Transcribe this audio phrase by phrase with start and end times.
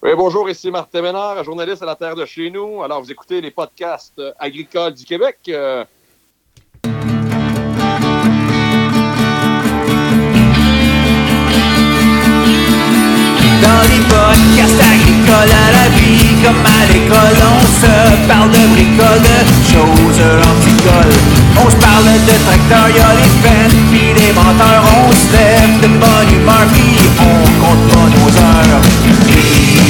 [0.00, 2.82] Oui, bonjour, ici Martin Ménard, journaliste à la Terre de chez nous.
[2.84, 5.38] Alors, vous écoutez les podcasts agricoles du Québec.
[5.48, 5.84] Euh,
[13.62, 19.22] Dans les podcasts agricoles à la vie, comme à l'école, on se parle de bricoles,
[19.22, 21.18] de choses anticoles.
[21.60, 25.88] On se parle de tracteurs, y'a les fans, pis des menteurs, on se lève de
[25.98, 29.87] bonne humeur, pis on compte pas nos heures.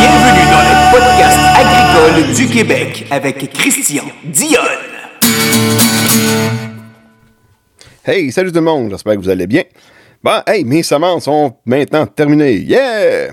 [0.00, 4.87] Bienvenue dans le podcast agricole du Québec avec Christian Dionne.
[8.10, 9.64] Hey, salut tout le monde, j'espère que vous allez bien.
[10.24, 12.56] Bon, hey, mes semences sont maintenant terminées.
[12.56, 13.32] Yeah!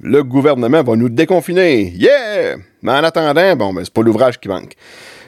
[0.00, 1.92] Le gouvernement va nous déconfiner.
[1.94, 2.56] Yeah!
[2.80, 4.72] Mais en attendant, bon, ben, c'est pas l'ouvrage qui manque.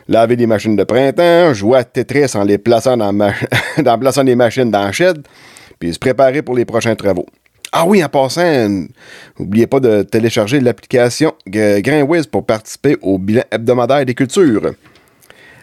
[0.09, 3.35] Laver des machines de printemps, jouer à Tetris en les plaçant dans, ma...
[3.87, 5.29] en plaçant des machines dans la shed,
[5.79, 7.27] puis se préparer pour les prochains travaux.
[7.73, 8.87] Ah oui, en passant,
[9.39, 14.73] n'oubliez pas de télécharger l'application GrainWiz pour participer au bilan hebdomadaire des cultures.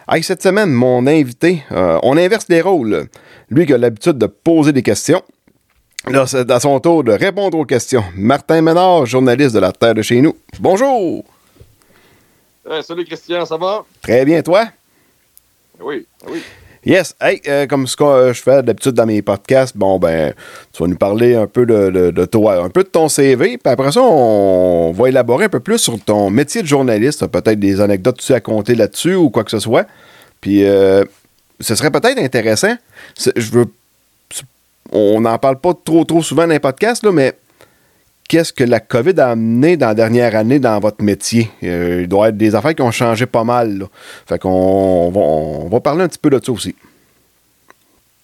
[0.06, 3.08] Hey, cette semaine, mon invité, euh, on inverse les rôles.
[3.54, 5.22] Lui qui a l'habitude de poser des questions.
[6.10, 8.04] Là, c'est à son tour de répondre aux questions.
[8.18, 10.36] Martin Ménard, journaliste de la Terre de chez nous.
[10.60, 11.24] Bonjour!
[12.68, 13.86] euh, salut Christian, ça va?
[14.02, 14.66] Très bien, toi?
[15.80, 16.42] Oui, oui.
[16.84, 17.16] Yes.
[17.22, 20.34] Hey, euh, comme ce que euh, je fais d'habitude dans mes podcasts, bon, ben,
[20.74, 23.58] tu vas nous parler un peu de, de- de toi, un peu de ton CV,
[23.60, 27.28] puis après ça, on va élaborer un peu plus sur ton métier de journaliste.
[27.28, 29.86] Peut-être des anecdotes tu sais, à compter là-dessus ou quoi que ce soit.
[30.42, 31.06] Puis, euh,
[31.64, 32.76] ce serait peut-être intéressant.
[33.18, 33.66] Je veux.
[34.92, 37.36] On n'en parle pas trop, trop souvent dans les podcasts, là, mais
[38.28, 41.50] qu'est-ce que la COVID a amené dans la dernière année dans votre métier?
[41.64, 43.88] Euh, il doit y être des affaires qui ont changé pas mal.
[44.28, 44.50] Fait qu'on
[45.16, 46.76] on va, parler un petit peu de ça aussi.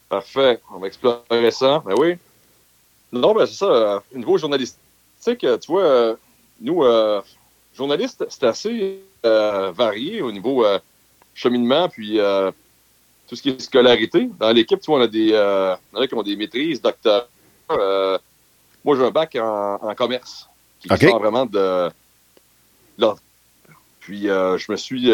[0.09, 0.59] Parfait.
[0.73, 1.81] On va explorer ça.
[1.85, 2.17] Ben oui.
[3.11, 4.03] Non, ben c'est ça.
[4.13, 6.15] Au niveau journalistique, tu vois, euh,
[6.61, 7.21] nous, euh,
[7.75, 10.65] journalistes, c'est assez euh, varié au niveau
[11.33, 12.19] cheminement, puis
[13.29, 14.27] tout ce qui est scolarité.
[14.39, 17.29] Dans l'équipe, tu vois, on a des, euh, en a qui ont des maîtrises, docteurs.
[17.69, 18.17] Euh,
[18.83, 21.01] moi, j'ai un bac en, en commerce qui OK.
[21.03, 21.89] sort vraiment de.
[23.99, 25.11] Puis, euh, je me suis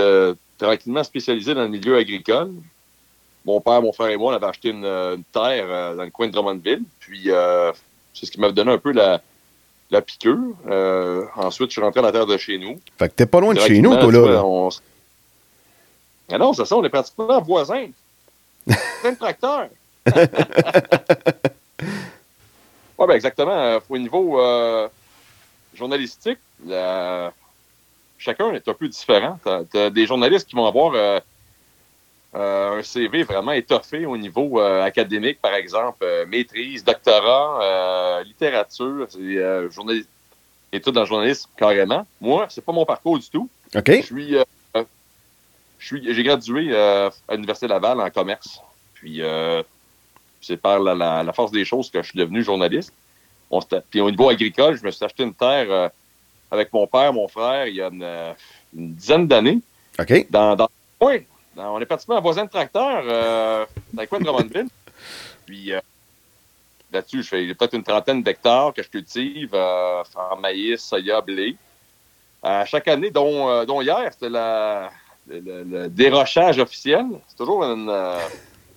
[0.58, 2.52] tranquillement spécialisé dans le milieu agricole.
[3.44, 6.28] Mon père, mon frère et moi, on avait acheté une, une terre dans le coin
[6.28, 6.84] de Drummondville.
[7.00, 7.72] Puis, euh,
[8.14, 9.22] c'est ce qui m'a donné un peu la,
[9.92, 10.56] la piqûre.
[11.36, 12.80] Ensuite, je suis rentré dans la terre de chez nous.
[12.98, 14.44] Fait que t'es pas loin de chez nous, toi, là.
[14.46, 14.70] on
[16.32, 17.90] Ah non, c'est ça, on est pratiquement voisins.
[19.02, 19.70] Plein de tracteurs.
[22.98, 23.52] Oui, ben exactement.
[23.52, 24.88] Euh, Au niveau euh,
[25.74, 27.34] journalistique, la-
[28.18, 29.38] chacun est un peu différent.
[29.72, 31.20] Tu as, des journalistes qui vont avoir euh,
[32.36, 38.24] euh, un CV vraiment étoffé au niveau euh, académique, par exemple, euh, maîtrise, doctorat, euh,
[38.24, 40.10] littérature, c'est euh, journaliste,
[40.72, 42.06] études dans le journalisme carrément.
[42.22, 43.50] Moi, c'est pas mon parcours du tout.
[43.76, 43.92] OK?
[43.92, 44.55] Je suis, euh, je suis,
[45.80, 48.60] j'ai gradué euh, à l'Université Laval en commerce.
[48.96, 49.62] Puis, euh,
[50.42, 52.94] c'est par la, la- la force des choses que je suis devenu journaliste.
[53.52, 53.60] On
[53.90, 55.90] puis, au niveau agricole, je me suis acheté une terre euh,
[56.52, 58.34] avec mon père, mon frère, il y a une, euh,
[58.76, 59.60] une dizaine d'années.
[60.00, 60.28] OK?
[60.30, 60.68] Dans, dans,
[61.02, 61.26] oui,
[61.56, 64.68] dans- on est pratiquement voisins de tracteur euh, dans le coin de Drummondville.
[65.46, 65.80] Puis, euh,
[66.92, 71.56] là-dessus, je fais peut-être une trentaine d'hectares que je cultive euh, en maïs, soya, blé.
[72.42, 74.92] À chaque année, dont, euh, dont hier, c'était la,
[75.28, 77.06] le, le- le dérochage officiel.
[77.28, 78.20] C'est toujours une euh,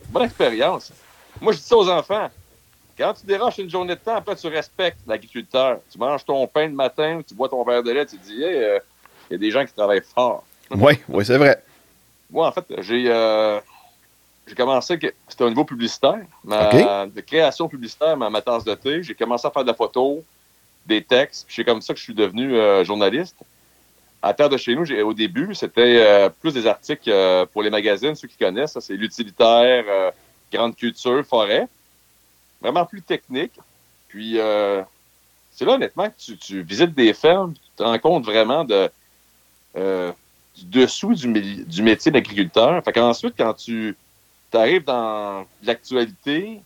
[0.08, 0.92] bonne expérience.
[1.40, 2.28] Moi, je dis ça aux enfants.
[2.96, 5.80] Quand tu déroches une journée de temps, après, tu respectes l'agriculteur.
[5.90, 8.42] Tu manges ton pain le matin, tu bois ton verre de lait, tu te dis,
[8.42, 8.78] Hey, euh,
[9.30, 10.44] il y a des gens qui travaillent fort.
[10.70, 11.62] Oui, oui, c'est vrai.
[12.30, 13.58] Moi, en fait, j'ai euh,
[14.46, 14.98] j'ai commencé,
[15.28, 19.02] c'était au niveau publicitaire, ma, de création publicitaire, ma, ma tasse de thé.
[19.02, 20.22] J'ai commencé à faire de la photo,
[20.84, 23.36] des textes, puis c'est comme ça que je suis devenu euh, journaliste.
[24.20, 27.70] À terre de chez nous, au début, c'était euh, plus des articles euh, pour les
[27.70, 30.10] magazines, ceux qui connaissent, ça, c'est l'utilitaire, euh,
[30.52, 31.68] grande culture, forêt.
[32.60, 33.52] Vraiment plus technique.
[34.08, 34.82] Puis, euh,
[35.52, 38.90] c'est là, honnêtement, que tu, tu visites des fermes, tu te rends compte vraiment de,
[39.76, 40.12] euh,
[40.56, 42.82] du dessous du, du métier d'agriculteur.
[42.82, 43.96] Fait qu'ensuite, quand tu
[44.52, 46.60] arrives dans l'actualité,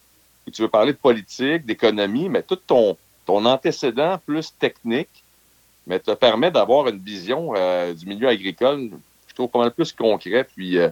[0.47, 2.97] où tu veux parler de politique, d'économie, mais tout ton,
[3.27, 5.22] ton antécédent plus technique,
[5.87, 8.91] mais te permet d'avoir une vision euh, du milieu agricole,
[9.27, 10.45] je trouve pas mal plus concret.
[10.45, 10.91] Puis, euh,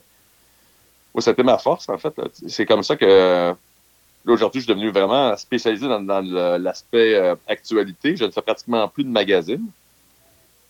[1.19, 2.14] c'était ma force, en fait.
[2.48, 3.54] C'est comme ça que
[4.26, 7.16] Là, aujourd'hui, je suis devenu vraiment spécialisé dans, l'aspect
[7.48, 8.16] actualité.
[8.16, 9.66] Je ne fais pratiquement plus de magazine.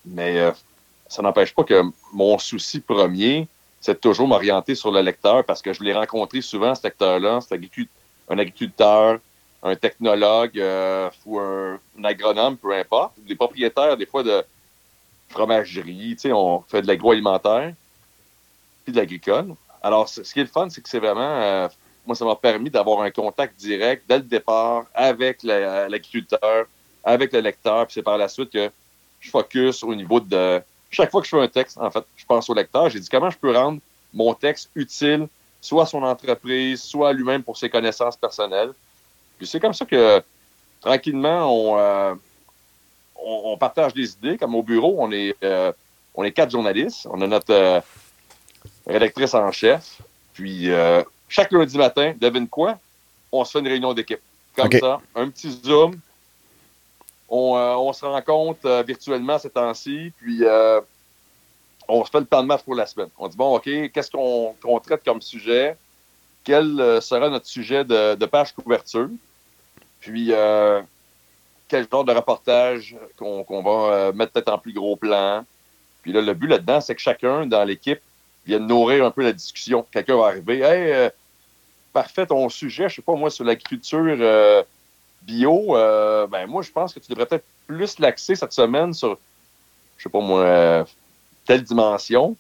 [0.07, 0.53] Mais
[1.09, 1.83] ça n'empêche pas que
[2.13, 3.49] mon souci premier,
[3.81, 7.41] c'est de toujours m'orienter sur le lecteur parce que je l'ai rencontré souvent, ce lecteur-là.
[7.41, 7.59] C'est
[8.29, 9.19] un agriculteur,
[9.63, 13.15] un technologue euh, ou un, agronome, peu importe.
[13.19, 14.43] Des propriétaires, des fois, de
[15.29, 16.17] fromagerie.
[16.27, 17.73] On fait de l'agroalimentaire
[18.85, 19.55] puis de l'agricole.
[19.83, 21.21] Alors, ce qui est le fun, c'est que c'est vraiment.
[21.21, 21.69] Euh,
[22.07, 26.67] moi, ça m'a permis d'avoir un contact direct dès le départ avec l'agriculteur,
[27.05, 27.87] avec le lecteur.
[27.87, 28.71] Puis c'est par la suite que
[29.21, 32.25] je focus au niveau de chaque fois que je fais un texte, en fait, je
[32.25, 32.89] pense au lecteur.
[32.91, 33.81] J'ai dit comment je peux rendre
[34.13, 35.29] mon texte utile,
[35.61, 38.73] soit à son entreprise, soit à lui-même pour ses connaissances personnelles?
[39.41, 40.23] Puis c'est comme ça que,
[40.83, 42.15] tranquillement, euh,
[43.17, 44.37] on, on, partage des idées.
[44.37, 45.73] Comme au bureau, on est, euh,
[46.15, 47.09] on est quatre journalistes.
[47.11, 47.81] On a notre euh,
[48.87, 50.03] rédactrice en chef.
[50.35, 50.69] Puis
[51.27, 52.79] chaque lundi matin, devine quoi?
[53.33, 54.21] On se fait une réunion d'équipe.
[54.55, 55.97] Comme ça, un petit Zoom, euh,
[57.31, 60.43] on, se rencontre virtuellement ces temps-ci, puis
[61.89, 63.09] on se fait le plan de match pour la semaine.
[63.19, 65.79] On dit, bon, OK, qu'est-ce qu'on traite comme sujet?
[66.45, 69.09] Quel sera notre sujet de, page couverture?
[70.01, 70.33] Puis,
[71.69, 75.45] quel genre de reportage qu'on va mettre peut-être en plus gros plan?
[76.03, 78.01] Puis là, le but là-dedans, c'est que chacun dans l'équipe
[78.47, 79.87] vienne nourrir un peu la discussion.
[79.93, 81.11] Quelqu'un va arriver, hey,
[81.93, 84.17] parfait, ton sujet, je sais pas moi, sur l'agriculture
[85.23, 89.19] bio, euh, ben moi, je pense que tu devrais peut-être plus l'axer cette semaine sur,
[89.97, 90.87] je sais pas moi,
[91.47, 92.37] telle dimension.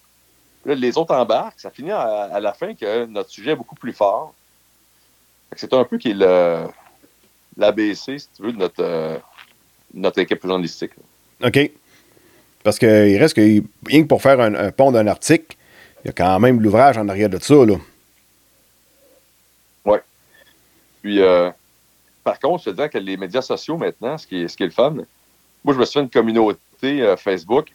[0.65, 1.61] les autres embarquent.
[1.61, 4.35] Ça finit à, la fin que notre sujet est beaucoup plus fort.
[5.57, 6.15] C'est un peu qui est
[7.61, 9.17] l'ABC, si tu veux, de notre, euh,
[9.95, 10.93] notre équipe journalistique.
[11.43, 11.71] OK.
[12.63, 15.57] Parce qu'il reste que, rien que pour faire un, pont d'un article,
[16.05, 17.77] il y a quand même l'ouvrage en arrière de ça, là.
[19.85, 19.99] Oui.
[21.03, 21.51] Puis, euh,
[22.23, 24.63] par contre, je te dis que les médias sociaux maintenant, ce qui est, ce qui
[24.65, 24.95] est le fun,
[25.65, 27.73] moi, je me suis fait une communauté euh, Facebook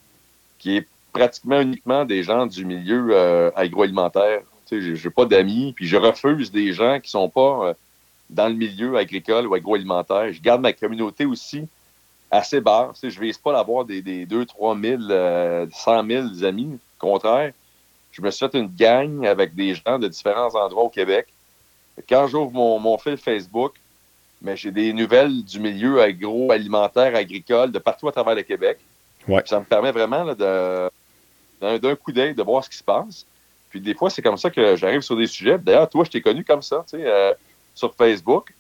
[0.59, 4.41] qui est pratiquement uniquement des gens du milieu euh, agroalimentaire.
[4.67, 7.75] Tu sais, j'ai pas d'amis, puis je refuse des gens qui sont pas
[8.29, 10.31] dans le milieu agricole ou agroalimentaire.
[10.31, 11.67] Je garde ma communauté aussi
[12.31, 12.99] assez basse.
[12.99, 15.01] Tu sais, je vise pas d'avoir des, des 2, 3 000,
[15.71, 16.79] 100 000 amis.
[16.99, 17.51] Au contraire,
[18.11, 21.27] je me suis fait une gang avec des gens de différents endroits au Québec.
[22.09, 23.73] Quand j'ouvre mon, mon fil Facebook,
[24.41, 28.77] mais j'ai des nouvelles du milieu agroalimentaire, agricole, de partout à travers le Québec.
[29.45, 30.89] Ça me permet vraiment de,
[31.59, 33.25] d'un coup d'œil de voir ce qui se passe.
[33.69, 35.57] Puis des fois, c'est comme ça que j'arrive sur des sujets.
[35.57, 37.33] D'ailleurs, toi, je t'ai connu comme ça, tu sais, euh,
[37.75, 38.53] sur Facebook.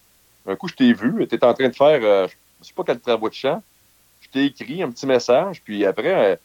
[0.47, 2.27] Un coup, je t'ai vu, tu étais en train de faire, euh,
[2.61, 3.63] je sais pas quel travaux de champ.
[4.21, 6.35] Je t'ai écrit un petit message, puis après, euh,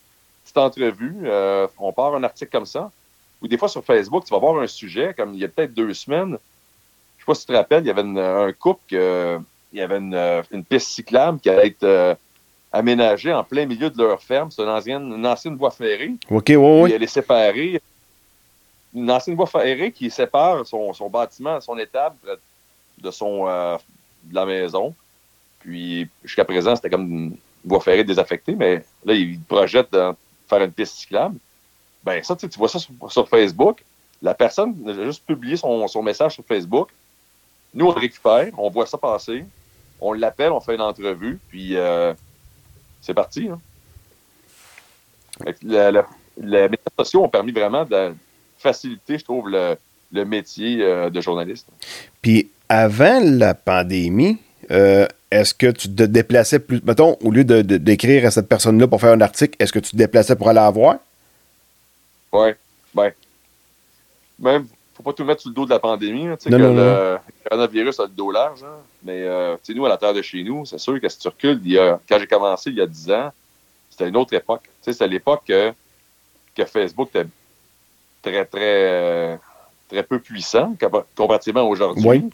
[0.44, 1.28] petite entrevue,
[1.78, 2.90] on part un article comme ça.
[3.42, 5.74] Ou des fois, sur Facebook, tu vas voir un sujet, comme il y a peut-être
[5.74, 6.38] deux semaines,
[7.18, 9.38] je sais pas si tu te rappelles, il y avait un couple, que,
[9.72, 12.14] il y avait une, piste cyclable qui allait être euh,
[12.72, 14.50] aménagée en plein milieu de leur ferme.
[14.50, 16.14] C'est une ancienne, une ancienne voie ferrée.
[16.30, 16.92] OK, oui, oui.
[16.94, 17.80] Elle est séparée.
[18.94, 22.16] Une ancienne voie ferrée qui sépare son, bâtiment, son étable
[23.02, 23.76] de, son, euh,
[24.24, 24.94] de la maison.
[25.60, 30.12] Puis, jusqu'à présent, c'était comme une voie ferrée désaffectée, mais là, ils projettent de
[30.48, 31.36] faire une piste cyclable.
[32.02, 33.84] Ben, ça, tu vois ça sur, Facebook.
[34.22, 36.88] La personne a juste publié son, son message sur Facebook.
[37.74, 39.44] Nous, on récupère, on voit ça passer,
[40.00, 42.12] on l'appelle, on fait une entrevue, puis euh,
[43.00, 43.48] c'est parti.
[43.48, 43.60] Hein.
[45.44, 48.14] les médias sociaux ont permis vraiment de
[48.58, 49.76] faciliter, je trouve, le,
[50.24, 51.68] métier euh, de journaliste.
[52.20, 54.38] Puis avant la pandémie,
[54.70, 58.86] euh, est-ce que tu te déplaçais plus, mettons, au lieu de, d'écrire à cette personne-là
[58.86, 60.98] pour faire un article, est-ce que tu te déplaçais pour aller la voir?
[62.32, 62.50] Oui,
[62.94, 63.10] ben,
[64.38, 66.28] même faut pas tout mettre sur le dos de la pandémie.
[66.44, 68.62] que le coronavirus a le dos large.
[68.62, 68.78] Hein.
[69.02, 71.60] Mais euh, nous, à la terre de chez nous, c'est sûr que si tu recules,
[71.64, 73.32] il y a, quand j'ai commencé il y a 10 ans,
[73.90, 74.68] c'était une autre époque.
[74.80, 75.72] C'était l'époque que,
[76.54, 77.26] que, Facebook était
[78.22, 79.36] très, très, euh,
[79.88, 80.76] très peu puissant
[81.16, 82.04] comparativement à aujourd'hui.
[82.06, 82.30] Oui.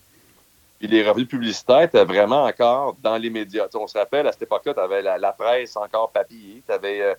[0.87, 3.67] Puis les revenus publicitaires étaient vraiment encore dans les médias.
[3.75, 7.15] on se rappelle, à cette époque-là, tu avais la, presse encore papier, avais, euh,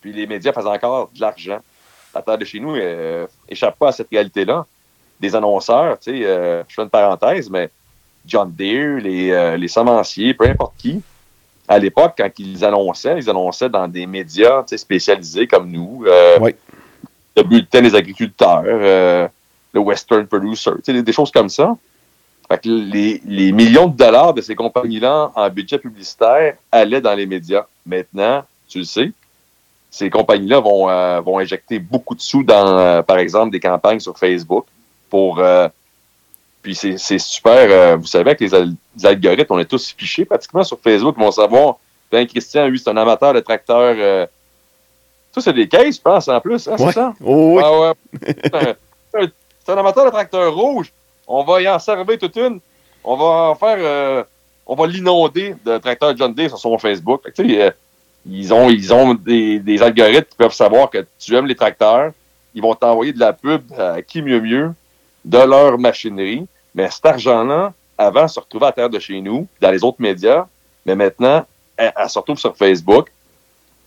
[0.00, 1.58] puis les médias faisaient encore de l'argent.
[2.14, 2.76] La terre de chez nous
[3.48, 4.66] échappe pas à cette réalité-là
[5.20, 7.68] des annonceurs, tu sais, euh, je fais une parenthèse, mais
[8.26, 11.02] John Deere, les, euh, les semenciers, peu importe qui,
[11.68, 16.04] à l'époque, quand ils annonçaient, ils annonçaient dans des médias spécialisés comme nous.
[16.06, 16.54] Euh, oui.
[17.36, 21.76] Le bulletin des agriculteurs, le Western Producer, des, des choses comme ça.
[22.50, 27.14] Fait que les, les, millions de dollars de ces compagnies-là en budget publicitaire allaient dans
[27.14, 27.66] les médias.
[27.86, 29.12] Maintenant, tu le sais,
[29.90, 30.86] ces compagnies-là vont,
[31.22, 34.66] vont injecter beaucoup de sous dans, par exemple, des campagnes sur Facebook
[35.10, 35.68] pour euh,
[36.62, 37.66] Puis c'est super.
[37.70, 41.16] Euh, vous savez que les, algorithmes, on est tous fichés pratiquement sur Facebook.
[41.18, 41.76] Ils vont savoir,
[42.10, 43.94] ben Christian, lui, c'est un amateur de tracteur.
[43.98, 44.26] Euh,
[45.32, 46.66] ça, c'est des cases, je pense, en plus.
[46.68, 47.14] Hein, C'est ça?
[47.22, 47.62] Oh, oui.
[47.64, 47.92] Ah,
[49.12, 49.28] ouais.
[49.64, 50.92] c'est un amateur de tracteur rouge.
[51.32, 52.58] On va y en servir toute une.
[53.04, 53.76] On va faire.
[53.78, 54.24] Euh,
[54.66, 57.22] on va l'inonder de tracteurs John Deere sur son Facebook.
[58.26, 62.10] ils ont, ils ont des, algorithmes qui peuvent savoir que tu aimes les tracteurs.
[62.52, 64.72] Ils vont t'envoyer de la pub à qui mieux mieux
[65.24, 66.48] de leur machinerie.
[66.74, 70.46] Mais cet argent-là, avant, se retrouvait à terre de chez nous, dans les autres médias.
[70.84, 71.46] Mais maintenant,
[71.76, 73.08] elle, se retrouve sur Facebook,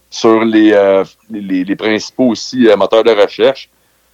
[0.09, 3.69] sur les, euh, les, principaux aussi euh, moteurs de recherche.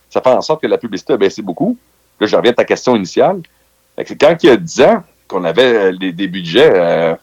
[0.09, 1.77] Ça fait en sorte que la publicité a baissé beaucoup.
[2.19, 3.41] Là, je reviens à ta question initiale.
[4.05, 7.17] C'est quand il y a 10 ans qu'on avait euh, des, budgets,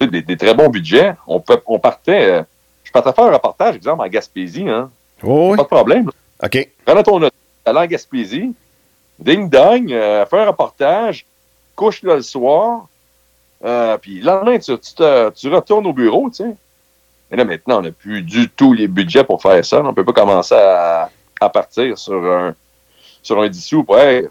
[0.00, 2.44] des, très bons budgets, on, peut, on partait.
[2.84, 4.68] je partais faire un reportage, exemple, en Gaspésie.
[4.68, 4.90] Hein.
[5.22, 6.10] Oh, Pas de problème.
[6.42, 6.68] OK.
[6.84, 7.34] Prenez ton auto,
[7.66, 8.54] en Gaspésie,
[9.18, 11.26] ding-dong, euh, fais un reportage,
[11.74, 12.86] couche là le soir,
[13.64, 16.56] euh, puis le lendemain, tu, tu, retournes au bureau, tu sais.
[17.30, 19.80] Mais là, maintenant, on n'a plus du tout les budgets pour faire ça.
[19.80, 21.10] On ne peut pas commencer à,
[21.50, 22.54] partir sur un,
[23.22, 23.84] sur un dissous.
[23.88, 24.28] Ouais,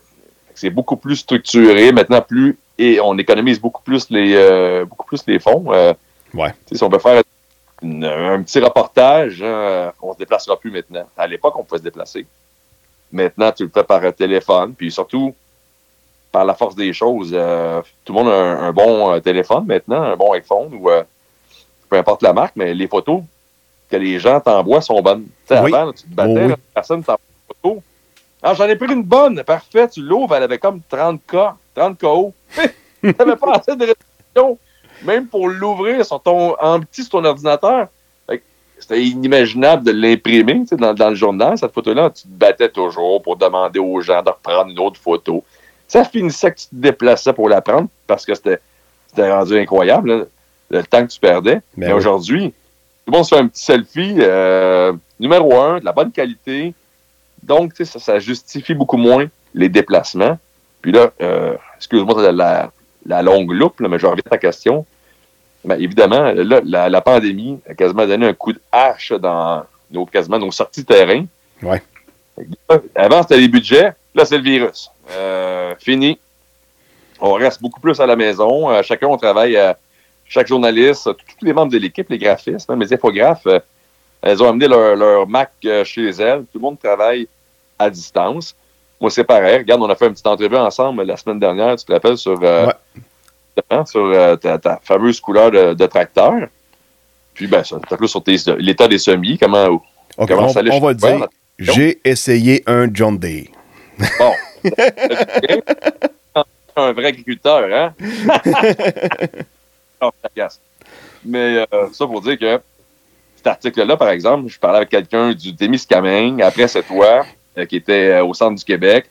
[0.56, 1.92] c'est beaucoup plus structuré.
[1.92, 5.66] Maintenant, plus et on économise beaucoup plus les, euh, beaucoup plus les fonds.
[5.74, 5.94] Euh,
[6.34, 6.54] ouais.
[6.72, 7.24] Si on peut faire
[7.84, 11.08] un petit reportage, hein, on ne se déplacera plus maintenant.
[11.18, 12.26] À l'époque, on pouvait se déplacer.
[13.12, 15.34] Maintenant, tu le fais par téléphone, puis surtout,
[16.32, 20.02] par la force des choses, euh, tout le monde a un, bon euh, téléphone maintenant,
[20.02, 21.04] un bon iPhone ou euh,
[21.90, 23.22] peu importe la marque, mais les photos
[23.90, 25.24] que les gens t'envoient sont bonnes.
[25.24, 27.84] Tu sais, avant, tu te battais, personne t'envoie une photo.
[28.50, 32.34] Ah, j'en ai pris une bonne, parfait, tu l'ouvres, elle avait comme 30K, 30 KO.
[32.56, 34.58] tu n'avais pas assez de résolution,
[35.04, 37.90] même pour l'ouvrir sur ton, en petit sur ton ordinateur
[38.80, 42.12] c'était inimaginable de l'imprimer dans, dans, le journal, cette photo-là.
[42.12, 45.44] Tu te battais toujours pour demander aux gens de reprendre une autre photo.
[45.88, 48.62] Ça finissait que tu te déplaçais pour la prendre parce que c'était
[49.18, 50.28] rendu incroyable,
[50.70, 51.56] le temps que tu perdais.
[51.76, 55.86] Ben Mais aujourd'hui, tout le monde se fait un petit selfie, euh, numéro un, de
[55.86, 56.74] la bonne qualité.
[57.44, 60.38] Donc, ça, ça justifie beaucoup moins les déplacements.
[60.82, 62.72] Puis là, euh, excuse-moi la,
[63.06, 64.86] la, longue loupe, mais je reviens à ta question.
[65.64, 70.40] Bien, évidemment, là, la, pandémie a quasiment donné un coup de hache dans nos, quasiment
[70.40, 71.26] nos sorties de terrain.
[71.62, 71.82] Ouais.
[72.96, 73.94] Avant, c'était les budgets.
[74.14, 74.92] Là, c'est le virus.
[75.12, 76.20] Euh, fini.
[77.20, 78.70] On reste beaucoup plus à la maison.
[78.70, 79.58] Euh, chacun, on travaille.
[79.58, 79.74] Euh,
[80.30, 83.48] chaque journaliste, tous les membres de l'équipe, les graphistes, même les infographes,
[84.28, 86.42] elles ont amené leur, Mac chez elles.
[86.52, 87.28] Tout le monde travaille
[87.80, 88.56] à distance.
[89.00, 89.60] Moi, c'est pareil.
[89.60, 92.38] Regarde, on a fait une petite entrevue ensemble la semaine dernière, tu te rappelles, sur
[93.86, 96.48] sur euh, ta, fameuse couleur de, tracteur.
[97.34, 98.22] Puis, ben, ça plus sur
[98.58, 99.82] l'état des semis, comment,
[100.18, 100.74] comment ça allait.
[100.74, 103.50] On va dire, j'ai essayé un John Day.
[104.20, 104.34] Bon.
[106.76, 107.94] un vrai agriculteur, hein?
[111.26, 112.62] Mais euh, ça pour dire que
[113.38, 117.26] cet article-là, par exemple, je parlais avec quelqu'un du Témiscamingue, après c'est toi,
[117.58, 119.06] euh, qui était au centre du Québec.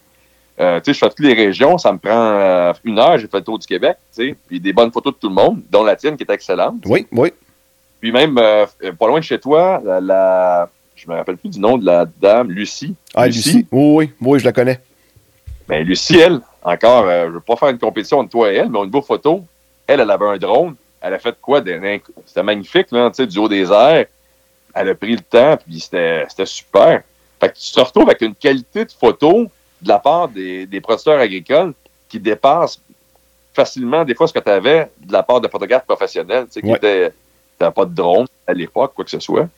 [0.59, 3.29] Euh, tu sais, je fais toutes les régions, ça me prend euh, une heure, j'ai
[3.29, 5.61] fait le tour du Québec, tu sais, puis des bonnes photos de tout le monde,
[5.71, 6.83] dont la tienne qui est excellente.
[6.87, 7.31] Oui, oui.
[8.01, 8.65] Puis même, euh,
[8.99, 12.51] pas loin de chez toi, la, je me rappelle plus du nom de la dame,
[12.51, 12.95] Lucie.
[13.15, 13.67] Ah, Lucie?
[13.71, 14.81] Oui, oui, je la connais.
[15.69, 18.79] Ben, Lucie, elle, encore, je veux pas faire une compétition entre toi et elle, mais
[18.79, 19.45] au niveau photo,
[19.87, 20.75] elle, elle avait un drone.
[21.01, 21.63] Elle a fait quoi?
[21.63, 24.07] C'était magnifique, là, tu sais, du haut des airs.
[24.77, 27.03] Elle a pris le temps, puis c'était super.
[27.41, 31.19] Fait que tu te retrouves avec une qualité de photo de la part des, producteurs
[31.19, 31.73] agricoles
[32.09, 32.81] qui dépassent
[33.55, 36.63] facilement des fois ce que tu avais de la part de photographes professionnels, tu sais,
[36.63, 37.11] qui étaient,
[37.59, 39.49] pas de drone à l'époque, quoi que ce soit.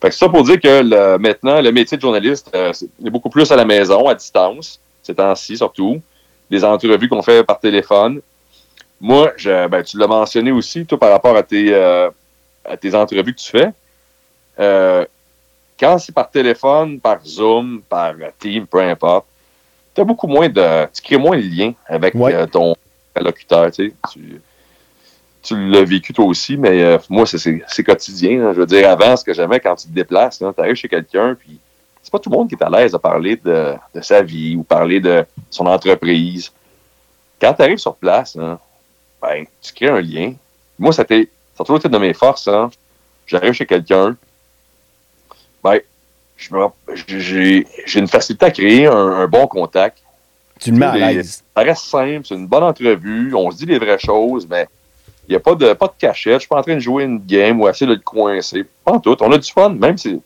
[0.00, 3.50] Fait que ça pour dire que maintenant, le métier de journaliste euh, est beaucoup plus
[3.52, 6.00] à la maison, à distance, ces temps-ci surtout.
[6.50, 8.20] Des entrevues qu'on fait par téléphone.
[9.00, 12.10] Moi, je, ben, tu l'as mentionné aussi, toi, par rapport à tes, euh,
[12.64, 13.70] à tes entrevues que tu fais.
[14.58, 15.04] Euh,
[15.78, 19.26] quand c'est par téléphone, par Zoom, par Team, peu importe,
[19.94, 20.86] tu as beaucoup moins de.
[20.92, 22.74] Tu crées moins de lien avec euh, ton
[23.12, 23.70] interlocuteur.
[23.70, 23.94] Tu,
[25.42, 28.46] tu l'as vécu toi aussi, mais euh, moi, c'est quotidien.
[28.46, 28.52] Hein.
[28.54, 31.34] Je veux dire, avant, ce que j'aimais quand tu te déplaces, tu arrives chez quelqu'un,
[31.34, 31.58] puis
[32.02, 34.62] c'est pas tout le monde qui est à l'aise de parler de, sa vie ou
[34.62, 36.50] parler de son entreprise.
[37.40, 40.34] Quand tu arrives sur place, ben, tu crées un lien.
[40.78, 42.48] Moi, ça, ça a toujours été de mes forces.
[42.48, 42.70] Hein.
[43.26, 44.16] J'arrive chez quelqu'un,
[45.64, 45.80] ben,
[47.06, 49.98] j'ai une facilité à créer un, bon contact.
[50.60, 51.42] Tu le mets à l'aise.
[51.56, 54.68] Ça reste simple, c'est une bonne entrevue, on se dit les vraies choses, mais
[55.26, 56.34] il n'y a pas de, pas de cachette.
[56.34, 58.64] Je suis pas en train de jouer une game ou essayer de le coincer.
[58.84, 59.16] Pas en tout.
[59.22, 60.20] On a du fun, même si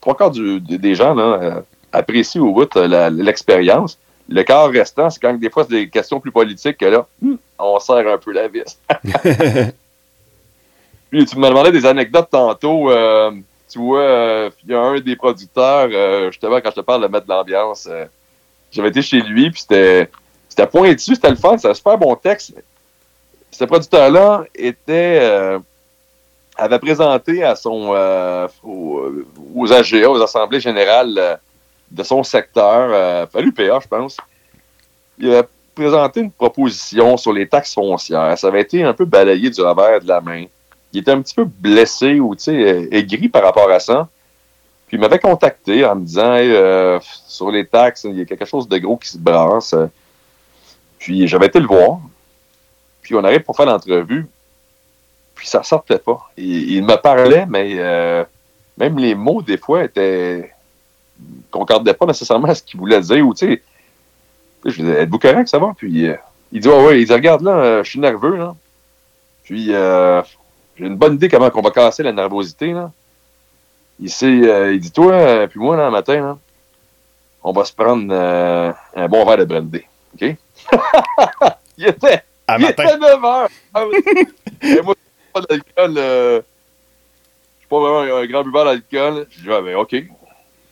[0.00, 1.60] trois quarts des gens là, euh,
[1.92, 3.98] apprécient au bout euh, l'expérience.
[4.28, 7.34] le quart restant, c'est quand des fois, c'est des questions plus politiques que là, hmm,
[7.58, 8.78] on serre un peu la vis.
[11.10, 12.90] Puis tu me demandais des anecdotes tantôt.
[12.90, 13.32] Euh,
[13.70, 17.02] tu vois, euh, il y a un des producteurs, euh, justement, quand je te parle
[17.02, 17.88] de mettre de l'ambiance,
[18.70, 20.10] j'avais été chez lui, puis c'était,
[20.48, 22.54] c'était pointu, c'était le fun, c'était un super bon texte.
[23.50, 25.58] Ce producteur-là était
[26.56, 27.94] avait présenté à son
[28.62, 29.24] aux,
[29.54, 31.38] aux, AGA, aux Assemblées générales
[31.90, 34.16] de son secteur, à l'UPA, je pense.
[35.18, 38.36] Il avait présenté une proposition sur les taxes foncières.
[38.38, 40.44] Ça avait été un peu balayé du revers de la main
[40.92, 44.08] il était un petit peu blessé ou aigri par rapport à ça.
[44.86, 48.44] Puis il m'avait contacté en me disant euh, sur les taxes, il y a quelque
[48.44, 49.74] chose de gros qui se brasse.
[50.98, 52.00] Puis j'avais été le voir.
[53.00, 54.26] Puis on arrive pour faire l'entrevue.
[55.36, 56.30] Puis ça sortait pas.
[56.36, 58.24] Il, me parlait, mais euh,
[58.76, 60.52] même les mots, des fois, étaient.
[61.52, 63.26] concordaient pas nécessairement à ce qu'il voulait dire.
[63.26, 63.62] Ou tu.
[64.64, 65.72] Je disais, êtes-vous correct, ça va?
[65.76, 66.16] Puis euh,
[66.50, 68.56] il dit, oh, ouais, il dit, regarde là, je suis nerveux, là.
[69.44, 69.72] Puis
[70.80, 72.72] j'ai une bonne idée comment on va casser la nervosité.
[72.72, 72.90] Là.
[74.00, 76.38] Il, euh, il dit Toi, euh, puis moi, là, le matin, là,
[77.42, 79.82] on va se prendre euh, un bon verre de brandy.
[80.14, 80.22] OK?
[81.76, 82.22] il était,
[82.58, 83.48] il était 9 heures.
[83.74, 83.84] Ah
[84.62, 84.94] Et moi,
[85.34, 85.94] pas d'alcool.
[85.96, 86.42] je
[87.58, 89.26] suis pas vraiment un grand buveur d'alcool.
[89.30, 89.96] Je dis ah, ben, OK.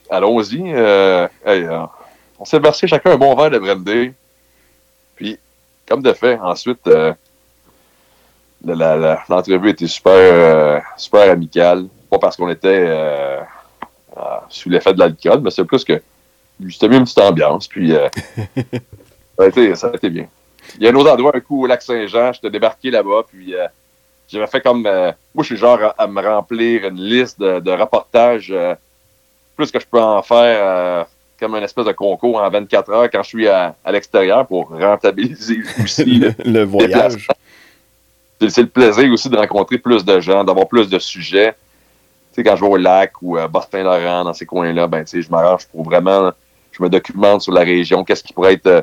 [0.09, 0.73] Allons-y.
[2.39, 4.13] on s'est versé chacun un bon verre de brandy.
[5.17, 5.39] Puis,
[5.87, 6.89] comme de fait, ensuite
[8.65, 11.87] l'entrevue était super, euh, super amicale.
[12.11, 13.41] Pas parce qu'on était euh,
[14.17, 16.01] euh, sous l'effet de l'alcool, mais c'est plus que
[16.59, 17.69] mis une petite ambiance.
[17.69, 17.93] Puis
[19.39, 20.27] ça, a été, ça, a été, bien.
[20.77, 23.55] Il y a un autre endroit, un coup au lac Saint-Jean, j'étais débarqué là-bas, puis
[24.29, 24.83] j'avais fait comme.
[24.83, 28.55] moi, je suis genre à, me remplir une liste de, de reportages,
[29.57, 31.07] plus que je peux en faire
[31.39, 34.71] comme un espèce de concours en 24 heures quand je suis à, à l'extérieur pour
[34.71, 37.29] rentabiliser aussi le, le voyage
[38.41, 41.53] c'est le plaisir aussi de rencontrer plus de gens, d'avoir plus de sujets.
[42.33, 45.11] Tu sais, quand je vais au lac ou à Boston-Laurent, dans ces coins-là, ben, tu
[45.11, 46.31] sais, je m'arrange pour vraiment,
[46.73, 48.83] je me documente sur la région, qu'est-ce qui pourrait être, euh,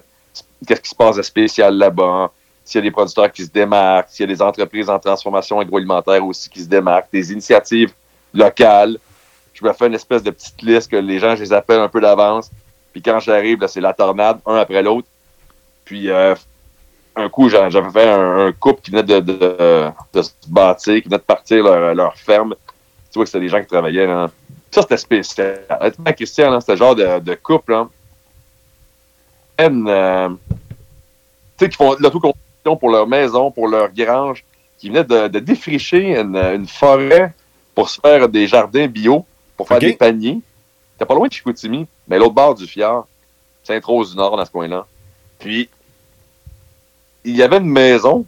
[0.67, 2.31] qu'est-ce qui se passe de spécial là-bas,
[2.65, 5.59] s'il y a des producteurs qui se démarquent, s'il y a des entreprises en transformation
[5.59, 7.93] agroalimentaire aussi qui se démarquent, des initiatives
[8.33, 8.97] locales.
[9.53, 11.87] Je me fais une espèce de petite liste que les gens, je les appelle un
[11.87, 12.51] peu d'avance.
[12.91, 15.07] Puis quand j'arrive, c'est la tornade, un après l'autre.
[15.85, 16.35] Puis euh,
[17.15, 21.23] un coup, j'avais fait un, couple qui venait de, de, se bâtir, qui venait de
[21.23, 22.55] partir leur, ferme.
[23.11, 24.07] Tu vois que c'était des gens qui travaillaient.
[24.07, 24.29] Là.
[24.71, 25.61] Ça, c'était spécial.
[25.79, 27.71] Honnêtement, Christian, c'était genre de, couple.
[27.71, 27.87] Là.
[29.61, 30.29] Euh,
[31.57, 34.43] tu sais, qui font de l'autoconstruction pour leur maison, pour leur grange,
[34.77, 37.33] qui venaient de, défricher une, forêt
[37.73, 39.25] pour se faire des jardins bio,
[39.55, 40.41] pour faire des paniers.
[40.93, 43.07] C'était pas loin de Chicoutimi, mais l'autre bord du fjord,
[43.63, 44.85] Sainte-Rose du Nord, dans ce coin-là.
[45.39, 45.69] Puis,
[47.25, 48.25] il y avait une maison.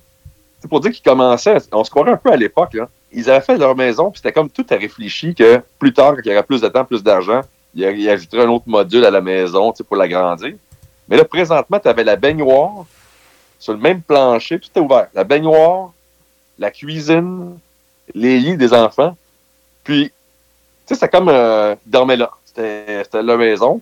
[0.60, 2.76] C'est pour dire qu'ils commençaient, on se croirait un peu à l'époque.
[3.12, 6.22] Ils avaient fait leur maison, puis c'était comme tout à réfléchi que plus tard, quand
[6.26, 7.42] il y aurait plus de temps, plus d'argent,
[7.76, 10.54] ils ajouteraient un autre module à la maison pour l'agrandir.
[11.08, 12.86] Mais là, présentement, tu avais la baignoire
[13.60, 15.08] sur le même plancher, tout est ouvert.
[15.14, 15.94] La baignoire,
[16.60, 17.58] la cuisine,
[18.14, 19.16] les lits des enfants.
[19.84, 20.12] Puis, tu
[20.88, 22.32] sais, c'était comme euh, ils dormaient là.
[22.46, 23.82] C'était leur maison.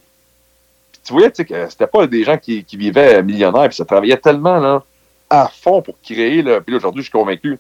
[0.92, 3.78] Puis tu voyais, tu sais, que c'était pas des gens qui, qui vivaient millionnaires, puis
[3.78, 4.84] ça travaillait tellement, là
[5.44, 6.42] à fond pour créer.
[6.42, 6.62] Là.
[6.62, 7.58] Puis aujourd'hui, je suis convaincu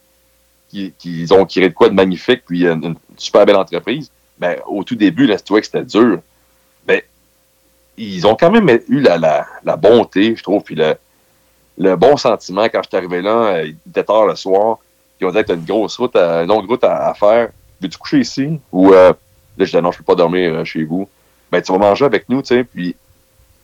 [0.69, 4.11] qu'ils ont créé de quoi de magnifique, puis une, super belle entreprise.
[4.39, 6.19] Mais au tout début, là, que c'était dur.
[6.87, 7.05] Mais
[7.97, 9.17] ils ont quand même eu la,
[9.63, 13.77] la, bonté, je trouve, puis le, bon sentiment quand je suis arrivé là, euh, il
[13.89, 14.79] était tard le soir,
[15.17, 17.49] puis on disait que tu une grosse route, une longue route à, faire.
[17.81, 18.59] Veux-tu coucher ici?
[18.71, 19.15] Ou euh, là,
[19.59, 21.07] je disais non, je peux pas dormir euh, chez vous.
[21.51, 22.95] Ben, tu vas manger avec nous, tu sais, puis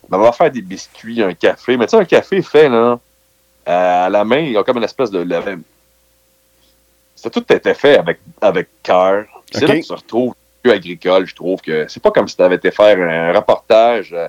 [0.08, 1.76] ben, on va faire des biscuits, un café.
[1.78, 3.00] Mais tu sais, un café fait, là,
[3.66, 5.26] à la main, il y a comme une espèce de.
[7.16, 9.26] Ça tout était fait avec, avec cœur.
[9.52, 12.44] C'est là que tu retrouves plus agricole, je trouve que c'est pas comme si tu
[12.44, 14.28] avais été faire un reportage euh,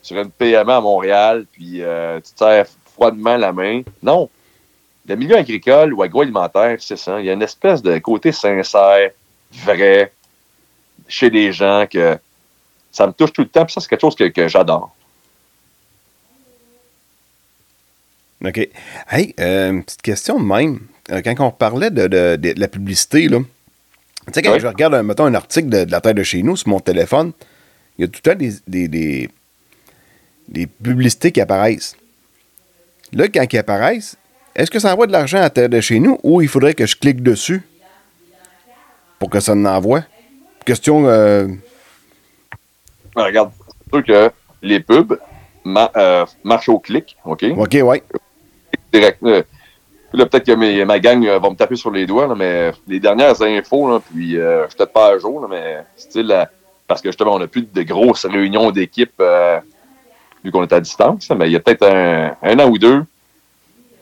[0.00, 2.64] sur une PME à Montréal, puis euh, tu te
[2.94, 3.82] froidement la main.
[4.02, 4.28] Non.
[5.06, 7.20] Le milieu agricole ou agroalimentaire, c'est ça.
[7.20, 9.10] Il y a une espèce de côté sincère,
[9.52, 10.12] vrai,
[11.08, 12.16] chez les gens que
[12.92, 13.64] ça me touche tout le temps.
[13.64, 14.94] Puis ça, c'est quelque chose que j'adore.
[18.44, 18.68] OK.
[19.08, 20.80] Hey, euh, une petite question de même.
[21.10, 25.34] Euh, quand on parlait de, la publicité, là, tu sais, quand je regarde, mettons, un
[25.34, 27.32] article de, la Terre de chez nous sur mon téléphone,
[27.98, 29.28] il y a tout le temps des, des,
[30.48, 31.96] des, publicités qui apparaissent.
[33.12, 34.16] Là, quand ils apparaissent,
[34.54, 36.74] est-ce que ça envoie de l'argent à la Terre de chez nous ou il faudrait
[36.74, 37.62] que je clique dessus
[39.18, 40.04] pour que ça n'envoie?
[40.64, 41.08] Question.
[41.08, 41.48] Euh...
[43.14, 43.50] regarde,
[43.84, 45.18] c'est sûr que les pubs,
[45.64, 47.44] marche au clic, OK?
[47.56, 48.02] OK, ouais.
[48.92, 49.22] Direct.
[49.22, 54.00] Là, peut-être que ma gang va me taper sur les doigts, mais les dernières infos,
[54.00, 56.48] puis je suis peut-être pas à jour, mais style,
[56.86, 59.22] parce que justement, on n'a plus de grosses réunions d'équipe
[60.44, 63.04] vu qu'on est à distance, mais il y a peut-être un, an ou deux,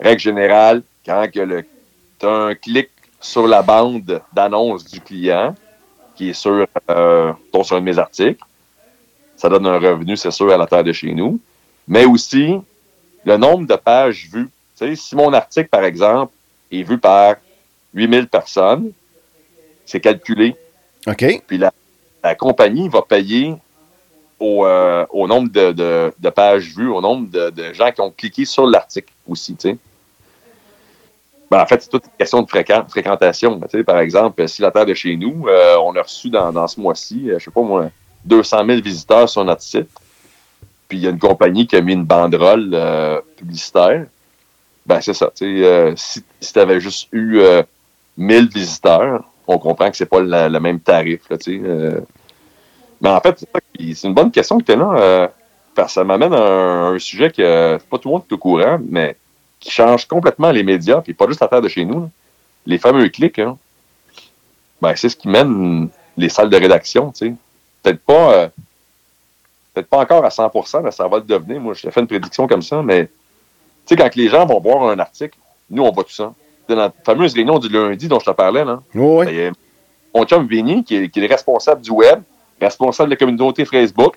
[0.00, 5.54] règle générale, quand tu as un clic sur la bande d'annonce du client,
[6.16, 8.42] qui est sur, euh, sur un de mes articles,
[9.36, 11.40] ça donne un revenu, c'est sûr, à la terre de chez nous,
[11.86, 12.56] mais aussi
[13.24, 14.48] le nombre de pages vues.
[14.94, 16.32] Si mon article, par exemple,
[16.72, 17.36] est vu par
[17.94, 18.92] 8000 personnes,
[19.84, 20.56] c'est calculé.
[21.06, 21.42] OK.
[21.46, 21.72] Puis la,
[22.22, 23.56] la compagnie va payer
[24.42, 29.12] euh, au, nombre de, pages vues, au nombre de, gens qui ont cliqué sur l'article
[29.28, 29.78] aussi, tu sais.
[31.50, 33.60] Ben, en fait, c'est toute une question de fréquentation.
[33.84, 37.28] par exemple, si la Terre de chez nous, euh, on a reçu dans, ce mois-ci,
[37.28, 37.90] euh, je sais pas moi,
[38.24, 39.90] 200 000 visiteurs sur notre site,
[40.88, 44.06] puis il y a une compagnie qui a mis une banderole publicitaire,
[44.94, 45.30] ben c'est ça.
[45.34, 47.40] si, si tu avais juste eu
[48.16, 51.22] 1000 visiteurs, on comprend que c'est pas le même tarif.
[51.30, 51.36] Là,
[53.00, 53.44] mais en fait,
[53.78, 54.92] c'est une bonne question que tu es là.
[54.96, 55.28] Euh,
[55.74, 58.78] parce que ça m'amène à un, sujet que pas tout le monde est au courant,
[58.86, 59.16] mais
[59.58, 62.10] qui change complètement les médias, puis pas juste la terre de chez nous.
[62.66, 63.56] Les fameux clics, hein.
[64.82, 67.12] ben, c'est ce qui mène les salles de rédaction.
[67.82, 68.48] Peut-être pas, euh,
[69.72, 70.50] peut-être pas encore à 100
[70.82, 71.60] mais ça va le devenir.
[71.60, 73.08] Moi, je fait une prédiction comme ça, mais
[73.96, 75.38] quand les gens vont voir un article,
[75.70, 76.32] nous, on voit tout ça.
[76.68, 79.26] Dans la fameuse réunion du lundi dont je te parlais, là, oui.
[79.26, 79.54] Ben,
[80.14, 82.22] mon chum Vinny, qui est, qui est responsable du web,
[82.60, 84.16] responsable de la communauté Facebook,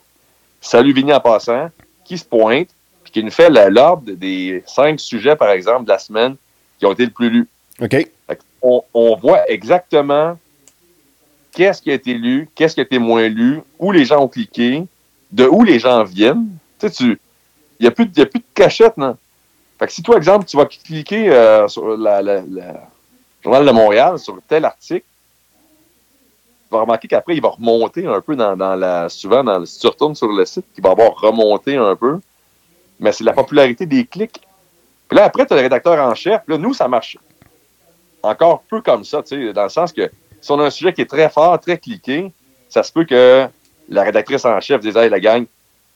[0.62, 1.70] salut Vinny en passant,
[2.04, 2.70] qui se pointe,
[3.04, 6.36] puis qui nous fait l'ordre des cinq sujets, par exemple, de la semaine
[6.80, 7.48] qui ont été le plus lus.
[7.82, 8.08] OK.
[8.62, 10.38] On, voit exactement
[11.52, 14.30] qu'est-ce qui a été lu, qu'est-ce qui a été moins lu, où les gens ont
[14.30, 14.86] cliqué,
[15.32, 16.48] de où les gens viennent.
[16.80, 17.18] Tu sais, il
[17.82, 19.18] n'y a, plus de cachette, non?
[19.84, 22.42] Fait que si toi, exemple, tu vas cliquer euh, sur la, le
[23.44, 25.04] Journal de Montréal, sur tel article,
[26.72, 29.10] vas remarquer qu'après, il va remonter un peu dans, la.
[29.10, 32.22] Souvent, dans, si tu retournes sur le site, il va avoir remonté un peu.
[33.02, 34.40] Mais c'est la popularité des clics.
[35.10, 36.44] Puis là, après, tu as le rédacteur en chef.
[36.48, 37.18] Là, nous, ça marche
[38.22, 40.94] encore peu comme ça, tu sais, dans le sens que si on a un sujet
[40.94, 42.32] qui est très fort, très cliqué,
[42.70, 43.50] ça se peut que
[43.90, 45.46] la rédactrice en chef dise Hey, la gang,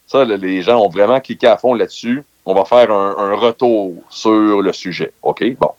[0.08, 2.26] ça, les gens ont vraiment cliqué à fond là-dessus.
[2.50, 5.12] On va faire un, retour sur le sujet.
[5.22, 5.44] OK?
[5.60, 5.72] Bon.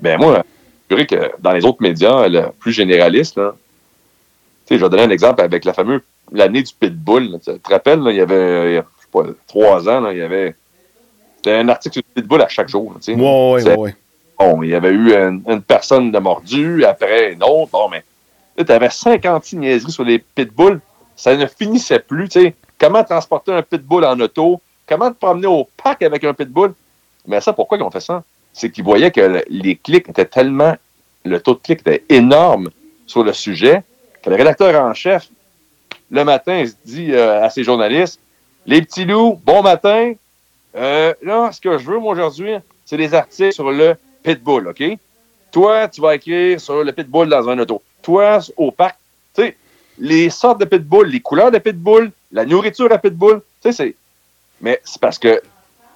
[0.00, 0.44] Ben moi,
[0.88, 3.52] je dirais que dans les autres médias, le plus généralistes, là,
[4.70, 7.40] je vais donner un exemple avec la fameuse l'année du Pitbull.
[7.44, 10.54] Tu te rappelles, il y avait, je sais pas, trois ans, il y avait
[11.46, 12.94] un article sur le Pitbull à chaque jour.
[13.08, 13.90] Oui, oui, oui.
[14.38, 17.72] Bon, il y avait eu une, personne de mordu, après une autre.
[17.72, 18.04] Bon, mais
[18.56, 20.80] là, tu avais 50 niaiseries sur les pitbulls.
[21.16, 22.30] Ça ne finissait plus.
[22.30, 24.60] Sais, comment transporter un pitbull en auto?
[24.88, 26.74] Comment te promener au parc avec un pitbull?
[27.26, 28.22] Mais ça, pourquoi ils ont fait ça?
[28.52, 30.76] C'est qu'ils voyaient que les clics étaient tellement.
[31.24, 32.70] Le taux de clics était énorme
[33.06, 33.82] sur le sujet
[34.26, 35.28] le rédacteur en chef,
[36.10, 38.20] le matin, il se dit euh, à ses journalistes
[38.66, 40.12] Les petits loups, bon matin.
[40.76, 44.82] Euh, là, ce que je veux, moi, aujourd'hui, c'est des articles sur le pitbull, OK?
[45.52, 47.82] Toi, tu vas écrire sur le pitbull dans un auto.
[48.02, 48.98] Toi, au parc,
[49.34, 49.56] tu sais,
[49.98, 53.94] les sortes de pitbull, les couleurs de pitbull, la nourriture à pitbull, tu sais, c'est.
[54.60, 55.42] Mais c'est parce que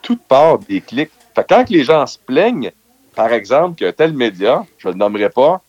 [0.02, 1.10] tout part des clics.
[1.34, 2.72] Fait quand les gens se plaignent,
[3.14, 5.60] par exemple, que tel média, je ne le nommerai pas,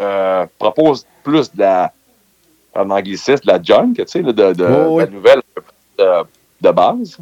[0.00, 1.92] euh, propose plus de la,
[2.74, 5.42] en anglicisme, de la junk, tu sais, de, de, la nouvelle
[5.98, 7.18] de, base.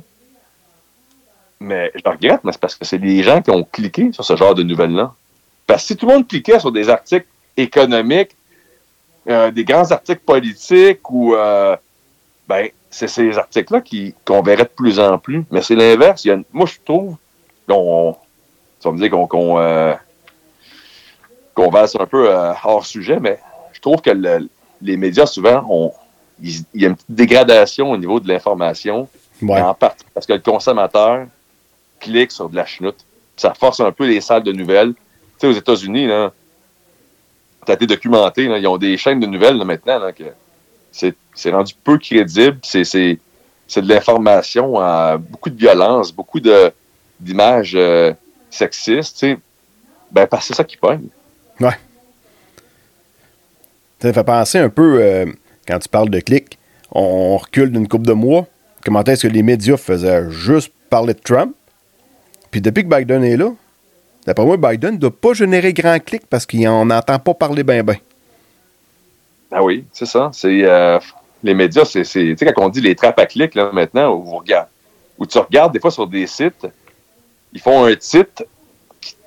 [1.60, 4.34] Mais je regrette, mais c'est parce que c'est des gens qui ont cliqué sur ce
[4.36, 5.12] genre de nouvelles-là.
[5.66, 8.34] Parce que si tout le monde cliquait sur des articles économiques,
[9.28, 11.76] euh, des grands articles politiques ou euh,
[12.48, 13.82] ben c'est ces articles-là
[14.24, 15.44] qu'on verrait de plus en plus.
[15.50, 16.26] Mais c'est l'inverse.
[16.52, 17.16] Moi, je trouve
[17.68, 18.16] qu'on.
[18.80, 19.94] Ça me dire qu'on qu'on euh,
[21.56, 23.38] un peu hors sujet, mais
[23.72, 24.10] je trouve que
[24.82, 25.92] les médias, souvent, ont,
[26.42, 29.08] il y a une petite dégradation au niveau de l'information.
[29.48, 31.26] En partie parce que le consommateur
[31.98, 32.98] clique sur de la chenoute.
[33.36, 34.92] Ça force un peu les salles de nouvelles.
[34.92, 35.00] Tu
[35.38, 36.30] sais, aux États-Unis, là,
[37.66, 40.24] ça a été documenté, ils ont des chaînes de nouvelles maintenant que
[40.92, 42.58] c'est rendu peu crédible.
[42.62, 44.74] C'est de l'information,
[45.18, 46.40] beaucoup de violence, beaucoup
[47.20, 48.12] d'images euh,
[48.50, 49.26] sexistes.
[50.10, 51.06] Ben, c'est ça qui pogne.
[51.60, 51.78] Ouais.
[54.00, 55.26] Ça fait penser un peu, euh,
[55.68, 56.58] quand tu parles de clics,
[56.90, 58.46] on, recule d'une coupe de mois.
[58.84, 61.54] Comment est-ce que les médias faisaient juste parler de Trump?
[62.50, 63.52] Puis depuis que Biden est là,
[64.26, 67.82] d'après moi, Biden ne doit pas générer grand clic parce qu'on n'entend pas parler ben
[67.82, 67.96] ben.
[69.50, 70.30] Ah oui, c'est ça.
[70.32, 70.98] C'est euh,
[71.42, 75.26] les médias, c'est, tu sais quand on dit les trappes à clics là maintenant, où
[75.26, 76.66] tu regardes des fois sur des sites,
[77.52, 78.44] ils font un titre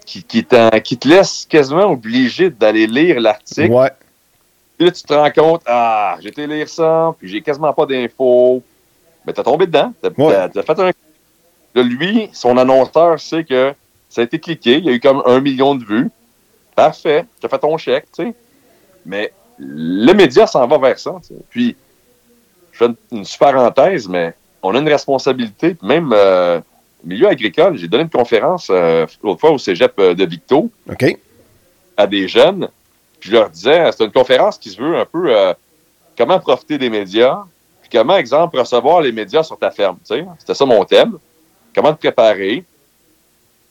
[0.06, 0.46] qui, qui,
[0.84, 3.72] qui te laisse quasiment obligé d'aller lire l'article.
[3.72, 3.92] Ouais.
[4.78, 7.86] Puis là, tu te rends compte, ah, j'ai été lire ça, puis j'ai quasiment pas
[7.86, 8.64] d'infos.
[9.26, 9.94] Mais t'as tombé dedans.
[10.02, 10.50] T'as Ouais.
[10.50, 10.92] t'as fait un.
[11.76, 13.74] Là, lui, son annonceur sait que
[14.10, 16.10] ça a été cliqué, il y a eu comme un million de vues.
[16.76, 18.34] Parfait, t'as fait ton chèque, tu sais.
[19.06, 21.16] Mais le média s'en va vers ça.
[21.50, 21.76] Puis,
[22.72, 25.76] je fais une, parenthèse, mais on a une responsabilité.
[25.82, 26.60] Même euh,
[27.04, 30.72] au milieu agricole, j'ai donné une conférence euh, l'autre fois au cégep euh, de Victo
[31.98, 32.70] à des jeunes.
[33.20, 35.54] Puis je leur disais, c'est une conférence qui se veut un peu euh,
[36.18, 37.44] comment profiter des médias,
[37.82, 39.98] puis comment, exemple, recevoir les médias sur ta ferme.
[40.04, 41.18] C'était ça mon thème.
[41.76, 42.63] Comment te préparer.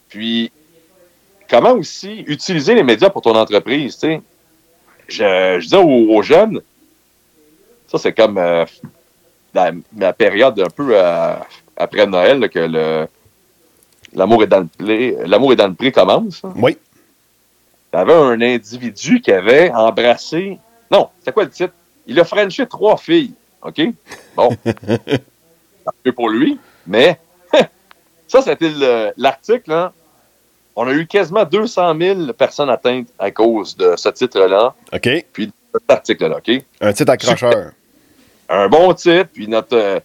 [0.09, 0.51] Puis
[1.49, 3.97] comment aussi utiliser les médias pour ton entreprise.
[5.17, 6.61] Je, je disais aux, aux jeunes,
[7.87, 8.65] ça c'est comme euh,
[9.53, 11.35] la, la période un peu euh,
[11.77, 13.07] après Noël là, que le
[14.13, 16.41] l'amour est dans le pré, l'amour est dans le pré commence.
[16.43, 16.51] là.
[16.55, 16.77] Oui.
[17.93, 20.57] Il y avait un individu qui avait embrassé.
[20.91, 21.73] Non, c'est quoi le titre?
[22.07, 23.33] Il a frenché trois filles.
[23.61, 23.81] OK?
[24.35, 24.49] Bon.
[25.85, 26.57] Tant mieux pour lui.
[26.87, 27.19] Mais
[28.27, 29.71] ça, c'était le- l'article.
[29.71, 29.91] Hein?
[30.75, 35.25] On a eu quasiment 200 000 personnes atteintes à cause de ce titre-là, OK.
[35.31, 36.37] puis de cet article-là.
[36.37, 36.61] OK?
[36.81, 37.71] Un titre accrocheur.
[38.49, 39.75] Un bon titre, puis notre.
[39.77, 39.99] euh,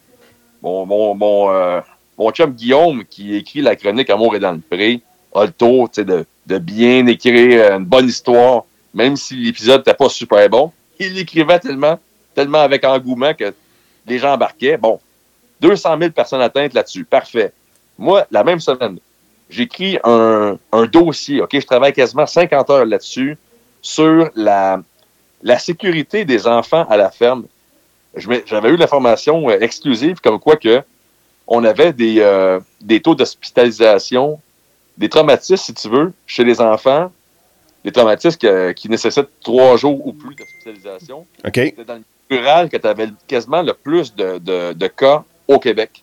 [0.62, 1.80] mon, mon, mon, euh,
[2.18, 5.00] mon chum Guillaume, qui écrit la chronique Amour est dans le pré,
[5.34, 10.08] a le tour de, de bien écrire une bonne histoire, même si l'épisode n'était pas
[10.08, 10.72] super bon.
[10.98, 11.98] Il l'écrivait tellement,
[12.34, 13.54] tellement avec engouement que
[14.06, 14.76] les gens embarquaient.
[14.76, 14.98] Bon,
[15.60, 17.04] 200 000 personnes atteintes là-dessus.
[17.04, 17.52] Parfait.
[17.98, 18.98] Moi, la même semaine,
[19.50, 21.40] j'écris un, un dossier.
[21.42, 23.36] OK, je travaille quasiment 50 heures là-dessus
[23.82, 24.80] sur la,
[25.42, 27.44] la sécurité des enfants à la ferme.
[28.16, 30.82] J'avais eu l'information euh, exclusive comme quoi que
[31.46, 34.40] on avait des, euh, des taux d'hospitalisation,
[34.96, 37.10] des traumatismes, si tu veux, chez les enfants,
[37.84, 41.26] des traumatismes que- qui nécessitent trois jours ou plus d'hospitalisation.
[41.46, 41.54] OK.
[41.54, 45.58] C'était dans le rural que tu avais quasiment le plus de, de- de cas au
[45.58, 46.02] Québec.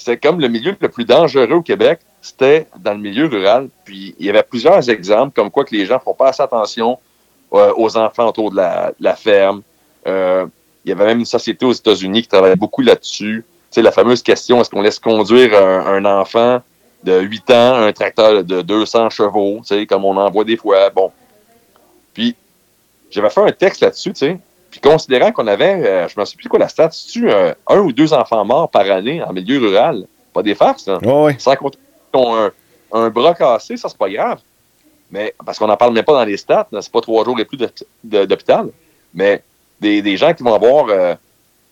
[0.00, 3.68] C'était comme le milieu le plus dangereux au Québec, c'était dans le milieu rural.
[3.84, 6.98] Puis il y avait plusieurs exemples comme quoi que les gens font pas assez attention
[7.52, 9.60] euh, aux enfants autour de la, ferme.
[10.06, 10.46] Euh,
[10.86, 13.44] il y avait même une société aux États-Unis qui travaillait beaucoup là-dessus.
[13.44, 16.62] Tu sais, la fameuse question, est-ce qu'on laisse conduire un, un enfant
[17.04, 20.56] de 8 ans un tracteur de 200 chevaux, tu sais, comme on en voit des
[20.56, 20.88] fois?
[20.88, 21.12] Bon.
[22.14, 22.34] Puis,
[23.10, 24.38] j'avais fait un texte là-dessus, tu sais.
[24.70, 27.80] Puis, considérant qu'on avait, euh, je me souviens plus quoi la stat, tu un, un
[27.80, 30.06] ou deux enfants morts par année en milieu rural?
[30.32, 30.98] Pas des farces, là.
[31.04, 31.34] Oh, oui.
[31.38, 31.78] Sans compter
[32.14, 32.50] un,
[32.92, 34.38] un bras cassé, ça, c'est pas grave.
[35.10, 37.44] Mais, parce qu'on n'en parle même pas dans les stats, c'est pas trois jours et
[37.44, 37.58] plus
[38.04, 38.68] d'hôpital.
[39.12, 39.42] Mais
[39.80, 41.14] des, des gens qui vont avoir euh,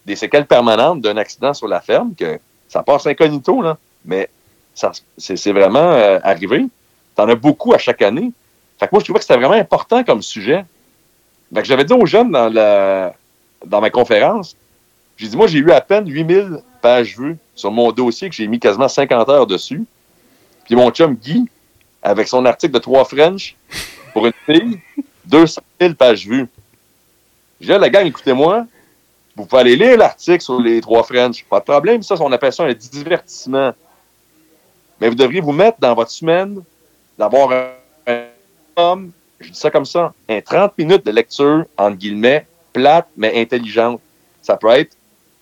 [0.04, 3.78] des séquelles permanentes d'un accident sur la ferme, que ça passe incognito, là.
[4.04, 4.28] Mais
[4.74, 6.66] c'est, vraiment euh, arrivé.
[7.14, 8.32] T'en as beaucoup à chaque année.
[8.78, 10.64] Fait que moi, je trouvais que c'était vraiment important comme sujet.
[11.54, 13.14] Fait que j'avais dit aux jeunes dans, la,
[13.64, 14.56] dans ma conférence,
[15.16, 18.46] j'ai dit, moi, j'ai eu à peine 8000 pages vues sur mon dossier que j'ai
[18.46, 19.84] mis quasiment 50 heures dessus.
[20.64, 21.48] Puis mon chum Guy,
[22.02, 23.56] avec son article de trois French
[24.12, 24.78] pour une fille,
[25.24, 26.46] 200 000 pages vues.
[27.60, 28.66] J'ai dit, la gang, écoutez-moi,
[29.34, 31.44] vous pouvez aller lire l'article sur les trois French.
[31.44, 33.72] Pas de problème, ça, on appelle ça un divertissement.
[35.00, 36.62] Mais vous devriez vous mettre dans votre semaine
[37.16, 37.50] d'avoir
[38.06, 38.24] un
[38.76, 43.40] homme, je dis ça comme ça, un 30 minutes de lecture, entre guillemets, plate, mais
[43.40, 44.00] intelligente.
[44.42, 44.96] Ça peut être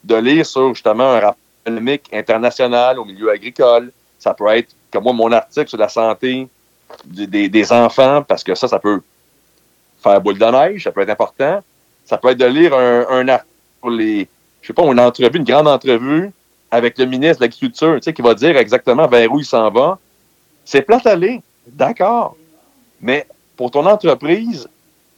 [0.04, 3.90] de lire sur justement un rapport économique international au milieu agricole.
[4.18, 6.48] Ça peut être, comme moi, mon article sur la santé
[7.04, 9.00] des, enfants, parce que ça, ça peut
[10.02, 11.62] faire boule de neige, ça peut être important.
[12.04, 14.28] Ça peut être de lire un, un article pour les,
[14.62, 16.30] je sais pas, une entrevue, une grande entrevue
[16.70, 19.70] avec le ministre de l'Agriculture, tu sais, qui va dire exactement vers où il s'en
[19.70, 19.98] va.
[20.64, 22.36] C'est plate à lire, d'accord.
[23.00, 24.68] Mais pour ton entreprise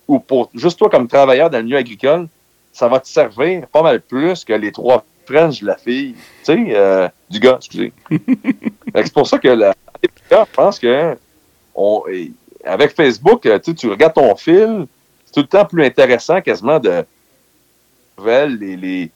[0.06, 2.28] ou pour juste toi comme travailleur dans le milieu agricole,
[2.72, 6.44] ça va te servir pas mal plus que les trois French de la fille, tu
[6.44, 7.92] sais, euh, du gars, excusez.
[8.94, 11.16] C'est pour ça que la, je pense que
[11.74, 12.02] on,
[12.64, 14.86] avec Facebook, euh, tu regardes ton fil,
[15.26, 17.04] c'est tout le temps plus intéressant quasiment de
[18.16, 19.10] nouvelles, les, les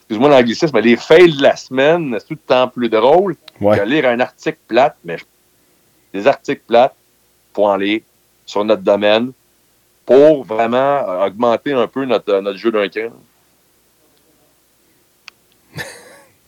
[0.00, 3.78] excuse-moi l'anglicisme, mais les fails de la semaine, c'est tout le temps plus drôle Ouais.
[3.78, 5.24] que lire un article plate, mais je-
[6.12, 6.94] des articles plates,
[7.54, 8.02] pour en lire
[8.46, 9.32] sur notre domaine
[10.06, 13.10] pour vraiment euh, augmenter un peu notre, euh, notre jeu d'un cran.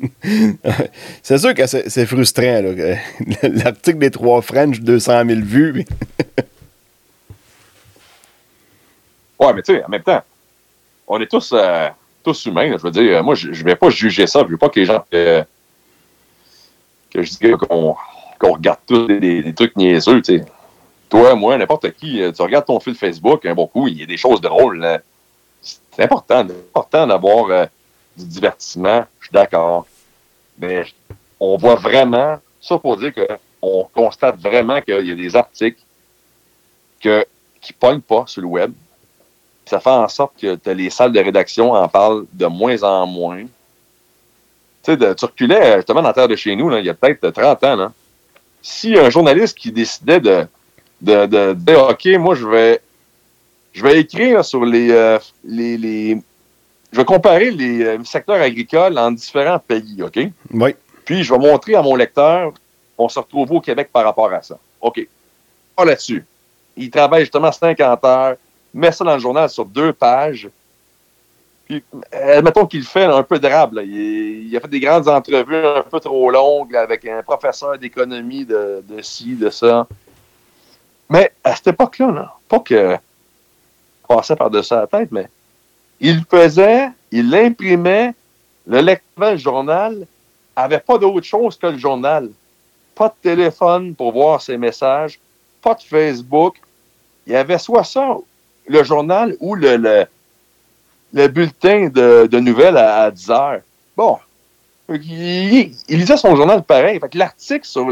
[1.23, 2.63] C'est sûr que c'est frustrant,
[3.43, 5.85] L'article des trois French, 200 000 vues.
[9.39, 10.23] Ouais, mais tu sais, en même temps,
[11.07, 11.89] on est tous, euh,
[12.25, 12.71] tous humains.
[12.71, 14.41] là, je veux dire, moi, je ne vais pas juger ça.
[14.41, 15.05] Je veux pas que les gens.
[15.15, 15.45] euh,
[17.11, 17.97] que je dis qu'on
[18.43, 20.45] regarde tous des, trucs niaiseux, tu sais.
[21.09, 24.07] Toi, moi, n'importe qui, tu regardes ton fil Facebook, un bon coup, il y a
[24.07, 25.01] des choses drôles.
[25.63, 27.69] C'est important, important d'avoir
[28.17, 29.87] du divertissement, je suis d'accord.
[30.59, 30.85] Mais
[31.41, 35.81] on voit vraiment, ça pour dire qu'on constate vraiment qu'il y a des articles
[37.01, 37.25] que,
[37.61, 38.73] qui ne pognent pas sur le web.
[39.67, 43.45] Ça fait en sorte que les salles de rédaction en parlent de moins en moins.
[44.83, 47.31] Tu sais, tu reculais justement dans la terre de chez nous, il y a peut-être
[47.31, 47.93] 30 ans.
[48.63, 50.47] Si un journaliste qui décidait de,
[51.01, 52.81] de, de, dire OK, moi je vais
[53.73, 56.21] je vais écrire sur les, euh, les, les,
[56.93, 60.19] je vais comparer les euh, secteurs agricoles en différents pays, OK?
[60.53, 60.75] Oui.
[61.05, 62.53] Puis, je vais montrer à mon lecteur,
[62.97, 64.59] on se retrouve au Québec par rapport à ça.
[64.81, 65.07] OK.
[65.77, 66.25] Pas là-dessus.
[66.77, 68.37] Il travaille justement 50 heures,
[68.75, 70.49] met ça dans le journal sur deux pages.
[71.67, 71.83] Puis,
[72.13, 73.83] admettons qu'il fait un peu de rable.
[73.85, 78.83] Il, a fait des grandes entrevues un peu trop longues avec un professeur d'économie de,
[78.89, 79.87] de ci, de ça.
[81.11, 82.97] Mais à cette époque-là, là, pas que
[84.07, 85.29] passait par-dessus la tête, mais
[86.01, 88.15] il faisait, il imprimait,
[88.67, 90.07] le lecteur du journal
[90.55, 92.31] avait pas d'autre chose que le journal.
[92.95, 95.19] Pas de téléphone pour voir ses messages,
[95.63, 96.61] pas de Facebook.
[97.27, 98.17] Il avait soit ça,
[98.67, 100.07] le journal ou le,
[101.13, 103.61] le, bulletin de, nouvelles à, 10 heures.
[103.97, 104.19] Bon,
[104.89, 106.99] il, lisait son journal pareil.
[107.01, 107.89] Fait que l'article sur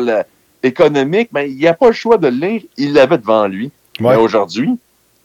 [0.67, 3.71] l'économique, ben, il n'y a pas le choix de le lire, il l'avait devant lui.
[4.01, 4.79] Mais aujourd'hui,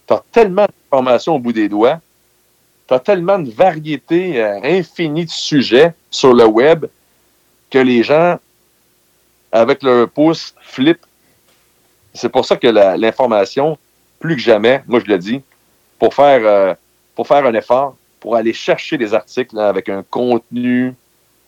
[0.07, 1.99] tu as tellement d'informations au bout des doigts
[2.91, 6.87] tu as tellement de variété euh, infinie de sujets sur le web
[7.69, 8.37] que les gens,
[9.53, 11.05] avec leur pouce, flippent.
[12.13, 13.77] C'est pour ça que l'information,
[14.19, 15.41] plus que jamais, moi je le dis,
[15.99, 16.73] pour faire, euh,
[17.15, 20.93] pour faire un effort, pour aller chercher des articles avec un contenu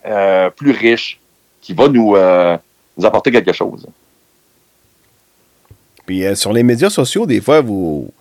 [0.06, 1.20] euh, plus riche
[1.60, 2.16] qui va nous,
[2.98, 3.88] nous apporter quelque chose.
[6.06, 8.12] Puis sur les médias sociaux, des fois, vous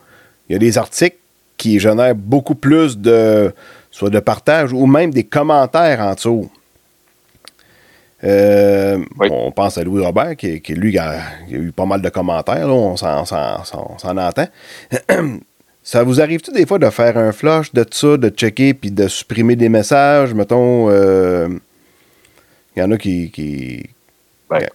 [0.49, 1.17] il y a des articles
[1.57, 3.55] qui génère beaucoup plus de
[3.91, 6.51] soit de partage ou même des commentaires en dessous.
[8.25, 12.97] Euh, on pense à Louis Robert, qui, lui a, eu pas mal de commentaires, on
[12.97, 13.25] s'en
[14.17, 14.47] entend.
[15.83, 19.09] ça vous arrive-tu des fois de faire un flush de ça, de checker puis de
[19.09, 20.35] supprimer des messages?
[20.35, 21.49] Mettons, euh,
[22.77, 23.91] il y en a qui.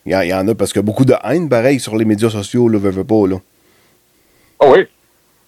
[0.05, 2.77] Il, y, en a parce a beaucoup de haine, pareil, sur les médias sociaux, là,
[2.79, 3.37] veux, pas, là.
[4.59, 4.87] Ah oui.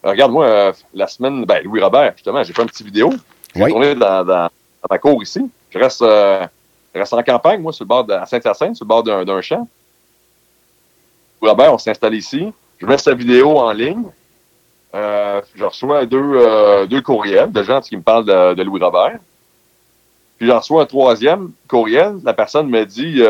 [0.03, 3.11] Regarde-moi, euh, la semaine, ben, Louis Robert, justement, j'ai fait une petite vidéo.
[3.55, 4.49] J'ai tourné dans, dans,
[4.89, 5.49] ma cour ici.
[5.71, 6.45] Je reste, euh,
[6.93, 9.41] je reste en campagne, moi, sur le bord de, à Saint-Hyacinthe, sur le bord d'un
[9.41, 9.67] champ.
[11.41, 12.51] Louis Robert, on s'est installé ici.
[12.77, 14.03] Je mets sa vidéo en ligne.
[14.95, 19.19] Euh, je reçois deux, deux courriels de gens qui me parlent de, Louis Robert.
[20.37, 22.19] Puis j'en reçois un troisième courriel.
[22.23, 23.21] La personne me dit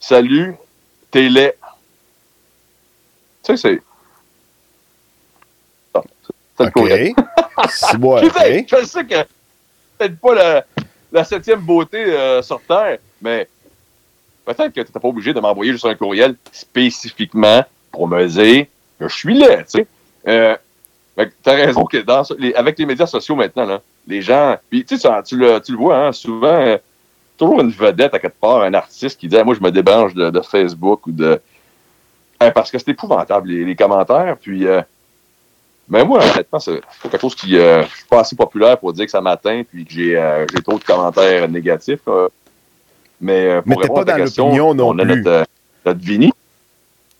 [0.00, 0.54] Salut,
[1.10, 1.54] t'es laid.
[3.42, 3.82] Tu sais, c'est
[6.60, 7.14] OK.
[7.70, 9.24] C'est bon, je, sais, je sais que
[9.96, 10.64] peut-être pas
[11.12, 13.48] la, septième beauté euh, sur Terre, mais
[14.44, 18.66] peut-être que tu n'es pas obligé de m'envoyer juste un courriel spécifiquement pour me dire
[18.98, 19.86] que je suis là, tu sais.
[20.26, 20.56] Euh,
[21.16, 22.22] tu as raison que dans,
[22.54, 24.56] avec les médias sociaux maintenant, là, les gens.
[24.70, 26.78] Puis tu, sais, tu, le, tu le vois, hein, souvent, euh,
[27.38, 30.40] toujours une vedette à quelque part, un artiste qui dit Moi, je me débranche de,
[30.42, 31.40] Facebook ou de.
[32.40, 34.36] Hein, parce que c'est épouvantable, les, commentaires.
[34.40, 34.66] Puis
[35.88, 39.06] mais moi, honnêtement, c'est quelque chose qui euh, je suis pas assez populaire pour dire
[39.06, 42.00] que ça m'atteint puis que j'ai euh, trop de commentaires négatifs.
[43.20, 45.44] Mais euh, pour Mais répondre pas à ta question, non on a notre, euh,
[45.86, 46.30] notre Vini,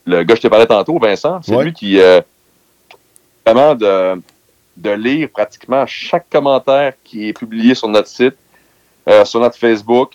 [0.04, 1.98] le gars que je te parlais tantôt, Vincent, c'est lui qui
[3.46, 4.20] vraiment de,
[4.76, 8.36] de lire pratiquement chaque commentaire qui est publié sur notre site,
[9.24, 10.12] sur notre Facebook,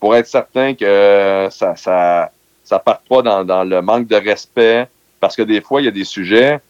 [0.00, 2.30] pour être certain que ça ça
[2.64, 4.88] ça parte pas dans, dans le manque de respect,
[5.20, 6.60] parce que des fois, il y a des sujets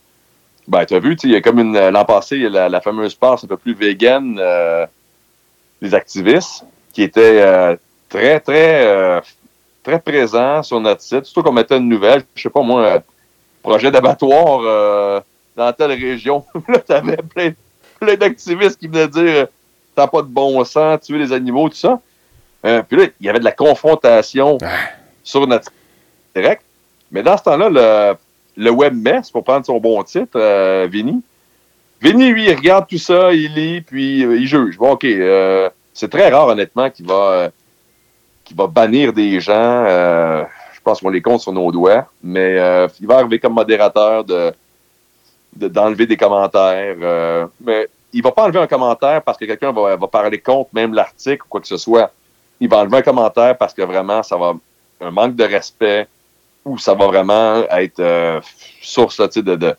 [0.67, 1.79] ben, tu as vu, il y a comme une.
[1.91, 4.87] L'an passé, y a la, fameuse passe un peu plus vegan euh,
[5.83, 7.77] des activistes qui était euh,
[8.09, 9.21] très, très, euh,
[9.83, 11.27] très présent sur notre site.
[11.27, 13.03] Surtout qu'on mettait une nouvelle, je sais pas moi,
[13.63, 15.23] projet d'abattoir
[15.57, 16.45] dans telle région.
[16.69, 17.53] là, tu avais plein,
[18.01, 19.49] plein d'activistes qui venaient dire
[19.95, 22.01] T'as pas de bon sens, tuer les animaux, tout ça.
[22.63, 24.67] puis là, il y avait de la confrontation ah.
[25.23, 25.71] sur notre
[26.35, 26.63] direct.
[27.11, 28.17] Mais dans ce temps-là, le
[28.57, 31.23] le webmess, pour prendre son bon titre, euh, Vinny.
[32.01, 34.77] Vinny, lui, il regarde tout ça, il lit, puis euh, il juge.
[34.77, 37.51] Bon, OK, euh, c'est très rare, honnêtement, qu'il va,
[38.45, 39.85] qu'il va bannir des gens.
[39.87, 42.57] je pense qu'on les compte sur nos doigts, mais
[43.01, 44.53] il va arriver comme modérateur de,
[45.57, 46.97] d'enlever des commentaires.
[47.61, 50.95] mais il va pas enlever un commentaire parce que quelqu'un va, va parler contre même
[50.95, 52.13] l'article ou quoi que ce soit.
[52.61, 54.55] il va enlever un commentaire parce que vraiment, ça va
[55.01, 56.07] un manque de respect
[56.65, 58.41] ou ça va vraiment être euh,
[58.81, 59.75] source là, de, de.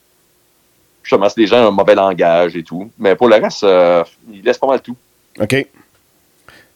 [1.02, 2.92] Justement, c'est des gens ont un mauvais langage et tout.
[3.00, 4.98] Mais pour le reste, euh, il laisse pas mal tout.
[5.40, 5.68] OK.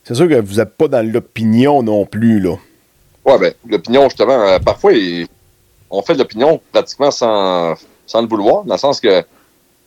[0.03, 2.55] C'est sûr que vous n'êtes pas dans l'opinion non plus, là.
[3.25, 4.93] Ouais, ben, l'opinion, justement, euh, parfois,
[5.89, 9.23] on fait de l'opinion pratiquement sans, sans le vouloir, dans le sens que,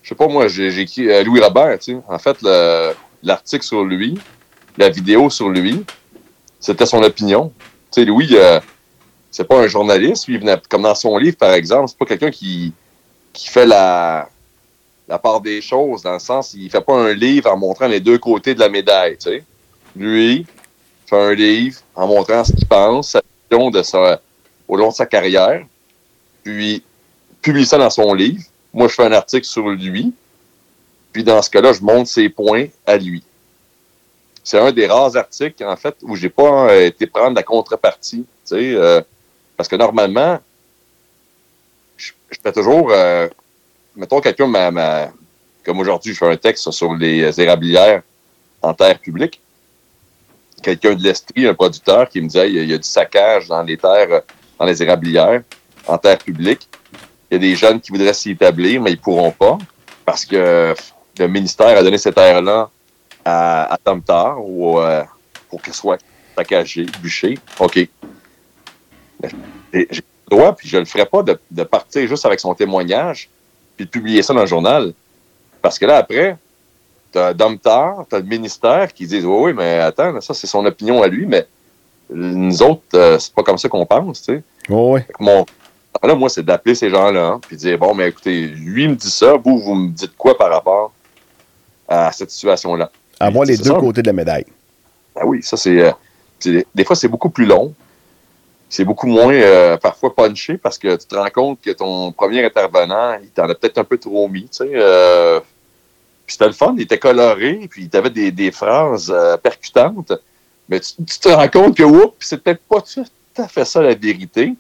[0.03, 1.99] je sais pas, moi, j'ai écrit euh, Louis Robert, tu sais.
[2.09, 2.39] En fait,
[3.23, 4.19] l'article sur lui,
[4.77, 5.85] la vidéo sur lui,
[6.59, 7.53] c'était son opinion.
[7.93, 8.61] Tu sais, Louis, euh,
[9.31, 10.27] c'est pas un journaliste.
[10.27, 12.73] Lui, il venait, comme dans son livre, par exemple, c'est pas quelqu'un qui,
[13.33, 14.29] qui fait la,
[15.09, 18.01] la part des choses, dans le sens, il fait pas un livre en montrant les
[18.01, 19.45] deux côtés de la médaille, tu sais.
[19.95, 20.47] Lui,
[21.07, 24.21] fait un livre en montrant ce qu'il pense, sa vision de sa,
[24.67, 25.65] au long de sa carrière,
[26.43, 26.83] puis
[27.43, 28.43] publie ça dans son livre.
[28.75, 30.15] Moi, je fais un article sur lui,
[31.13, 33.23] puis dans ce cas-là, je montre ses points à lui.
[34.45, 38.27] C'est un des rares articles, en fait, où j'ai pas euh, été prendre la contrepartie,
[38.53, 39.03] euh,
[39.57, 40.41] parce que normalement,
[41.97, 42.13] je,
[42.43, 43.29] fais toujours, euh,
[43.95, 45.13] mettons quelqu'un m'a,
[45.65, 48.03] comme aujourd'hui, je fais un texte sur les érablières
[48.63, 49.41] en terre publique.
[50.63, 53.77] Quelqu'un de l'Estrie, un producteur, qui me disait il y a du saccage dans les
[53.77, 54.23] terres,
[54.59, 55.43] dans les érablières,
[55.87, 56.69] en terre publique.
[57.33, 59.57] Il y a des jeunes qui voudraient s'y établir, mais ils pourront pas
[60.05, 60.75] parce que
[61.19, 62.69] le ministère a donné ces terres-là
[63.25, 65.03] à, à ou euh,
[65.49, 65.99] pour qu'elle soit
[66.37, 67.39] saccagée, bûchée.
[67.59, 67.89] OK.
[69.73, 72.55] J'ai le droit, puis je ne le ferai pas de, de, partir juste avec son
[72.55, 73.31] témoignage,
[73.79, 74.93] puis de publier ça dans le journal.
[75.63, 76.37] Parce que là, après,
[77.13, 80.47] tu as Domtar, tu as le ministère qui disent Oui, oui, mais attends, ça, c'est
[80.47, 81.47] son opinion à lui, mais
[82.11, 84.43] nous autres, euh, c'est pas comme ça qu'on pense, tu sais.
[84.69, 85.01] oui.
[85.19, 85.47] Mon,
[86.03, 89.11] là, moi, c'est d'appeler ces gens-là, puis de dire Bon, mais écoutez, lui me dit
[89.11, 90.93] ça, vous, vous me dites quoi par rapport
[91.89, 92.91] à cette situation-là?
[93.21, 93.75] Avoir les deux ça.
[93.75, 94.47] côtés de la médaille.
[95.15, 95.79] Ben oui, ça, c'est.
[95.81, 97.75] Euh, des fois, c'est beaucoup plus long.
[98.69, 102.45] C'est beaucoup moins euh, parfois punché parce que tu te rends compte que ton premier
[102.45, 104.45] intervenant, il t'en a peut-être un peu trop mis.
[104.45, 105.41] Tu sais, euh,
[106.27, 110.13] puis c'était le fun, il était coloré, puis il avait des, des phrases percutantes.
[110.69, 113.05] Mais tu, tu, te rends compte que, oups, c'est peut-être pas tout
[113.37, 114.55] à fait ça la vérité.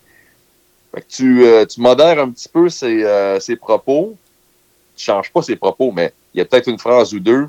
[0.95, 4.17] Fait que tu, euh, tu modères un petit peu ses, euh, ses propos.
[4.97, 7.49] Tu changes pas ses propos, mais il y a peut-être une phrase ou deux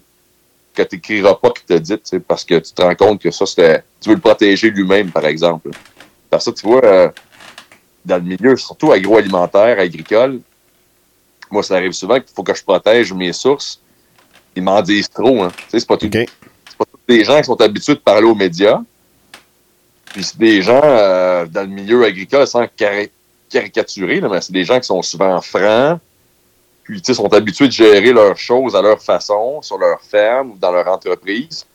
[0.74, 3.46] que tu n'écriras pas qu'il t'a dit, parce que tu te rends compte que ça,
[3.46, 3.84] c'était.
[4.02, 5.70] Tu veux le protéger lui-même, par exemple.
[6.30, 7.10] Parce que tu vois, euh,
[8.06, 10.40] dans le milieu, surtout agroalimentaire, agricole,
[11.52, 13.80] moi, ça arrive souvent qu'il faut que je protège mes sources.
[14.56, 15.44] Ils m'en disent trop.
[15.44, 15.52] Hein.
[15.68, 16.26] C'est pas, tout, okay.
[16.78, 18.82] pas tous des gens qui sont habitués de parler aux médias.
[20.06, 23.10] Puis c'est des gens euh, dans le milieu agricole, sans cari
[23.54, 26.00] caricaturer, mais c'est des gens qui sont souvent francs,
[26.84, 30.58] puis sais, sont habitués de gérer leurs choses à leur façon, sur leur ferme ou
[30.60, 31.66] dans leur entreprise.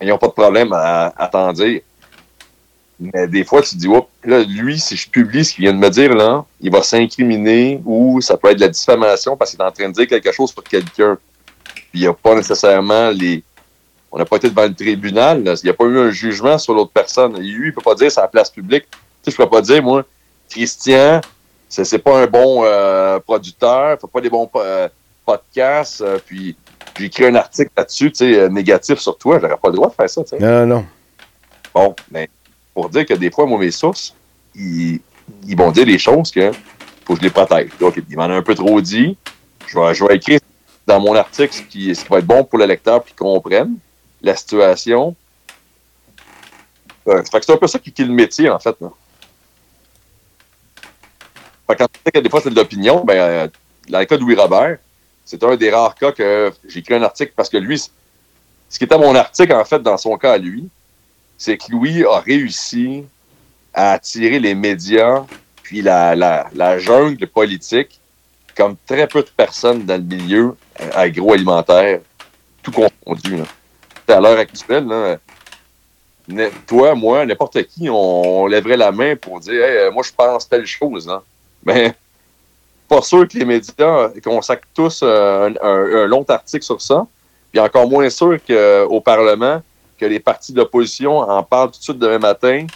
[0.00, 1.80] Ils n'ont pas de problème à, t'en dire.
[3.00, 5.72] Mais des fois, tu te dis, oh, là, lui, si je publie ce qu'il vient
[5.72, 9.50] de me dire, là, il va s'incriminer ou ça peut être de la diffamation parce
[9.50, 11.18] qu'il est en train de dire quelque chose sur quelqu'un.
[11.74, 13.42] Puis il n'y a pas nécessairement les.
[14.10, 16.74] On n'a pas été devant le tribunal, il n'y a pas eu un jugement sur
[16.74, 17.38] l'autre personne.
[17.38, 18.86] Lui, il ne peut pas dire la place publique.
[18.90, 20.04] Tu sais, je ne peux pas dire, moi,
[20.48, 21.20] Christian,
[21.68, 24.88] c'est pas un bon euh, producteur, fait pas des bons euh,
[25.24, 26.56] podcasts, euh, puis
[26.98, 29.94] j'ai écrit un article là-dessus, tu sais, négatif sur toi, j'aurais pas le droit de
[29.94, 30.38] faire ça, tu sais.
[30.38, 30.86] Non, non.
[31.74, 32.28] Bon, mais
[32.74, 34.14] pour dire que des fois, moi, mes sources,
[34.54, 35.00] ils,
[35.46, 36.50] ils vont dire des choses que
[37.04, 37.70] faut que je les protège.
[37.80, 39.16] Donc, ils m'en ont un peu trop dit.
[39.66, 40.40] Je vais, je vais écrire
[40.86, 43.16] dans mon article ce qui, ce qui va être bon pour le lecteur pour qu'il
[43.16, 43.76] comprenne
[44.22, 45.14] la situation.
[47.04, 48.76] Fait que c'est un peu ça qui, qui est le métier, en fait.
[48.80, 48.90] Là.
[51.68, 53.48] Quand tu sais que des fois c'est de l'opinion, ben, euh,
[53.88, 54.78] dans le cas de Louis Robert,
[55.24, 58.84] c'est un des rares cas que j'ai écrit un article parce que lui, ce qui
[58.84, 60.68] était mon article, en fait, dans son cas à lui,
[61.36, 63.04] c'est que Louis a réussi
[63.74, 65.24] à attirer les médias
[65.62, 68.00] puis la, la, jungle politique
[68.56, 72.00] comme très peu de personnes dans le milieu euh, agroalimentaire,
[72.62, 73.36] tout confondu.
[73.36, 74.16] Là.
[74.16, 75.18] À l'heure actuelle, là,
[76.66, 80.66] toi, moi, n'importe qui, on, lèverait la main pour dire hey, moi, je pense telle
[80.66, 81.06] chose.
[81.06, 81.22] Là.
[81.68, 81.94] Mais
[82.88, 87.06] pas sûr que les médias consacrent tous un, un, long article sur ça.
[87.52, 89.62] Puis encore moins sûr qu'au Parlement,
[89.98, 92.66] que les partis d'opposition en parlent tout de suite demain matin,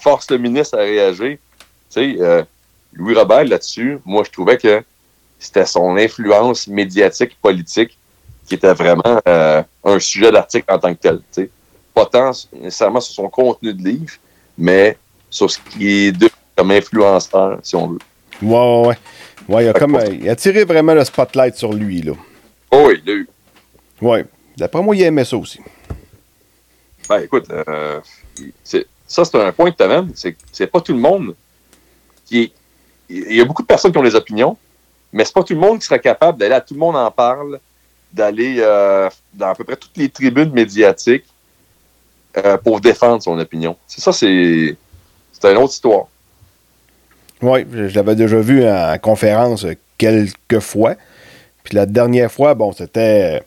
[0.00, 1.36] force le ministre à réagir.
[1.36, 1.38] Tu
[1.90, 2.42] sais, euh,
[2.94, 4.82] Louis Robert, là-dessus, moi, je trouvais que
[5.38, 7.98] c'était son influence médiatique, politique,
[8.46, 11.18] qui était vraiment euh, un sujet d'article en tant que tel.
[11.18, 11.50] Tu sais.
[11.92, 14.14] Pas tant nécessairement sur son contenu de livre,
[14.56, 14.96] mais
[15.28, 17.98] sur ce qui est de comme influenceur, si on veut.
[18.42, 18.96] Ouais, ouais,
[19.48, 19.64] ouais.
[19.64, 22.12] il, a comme, il a tiré vraiment le spotlight sur lui, là.
[22.70, 23.28] Oh, oui, il a eu.
[24.00, 24.24] Ouais.
[24.56, 25.60] D'après moi, il aimait ça aussi.
[27.08, 28.00] Ben, écoute, euh,
[29.06, 30.10] ça, c'est un point que tu amènes.
[30.14, 31.34] C'est c'est pas tout le monde
[32.26, 32.52] qui est.
[33.08, 34.56] Il y a beaucoup de personnes qui ont des opinions,
[35.12, 37.10] mais c'est pas tout le monde qui serait capable d'aller à tout le monde en
[37.10, 37.58] parle,
[38.12, 41.24] d'aller euh, dans à peu près toutes les tribunes médiatiques
[42.36, 43.76] euh, pour défendre son opinion.
[43.86, 44.76] C'est ça, c'est
[45.32, 46.08] c'est une autre histoire.
[47.42, 49.66] Oui, je l'avais déjà vu en conférence
[49.96, 50.96] quelques fois.
[51.62, 53.42] Puis la dernière fois, bon, c'était.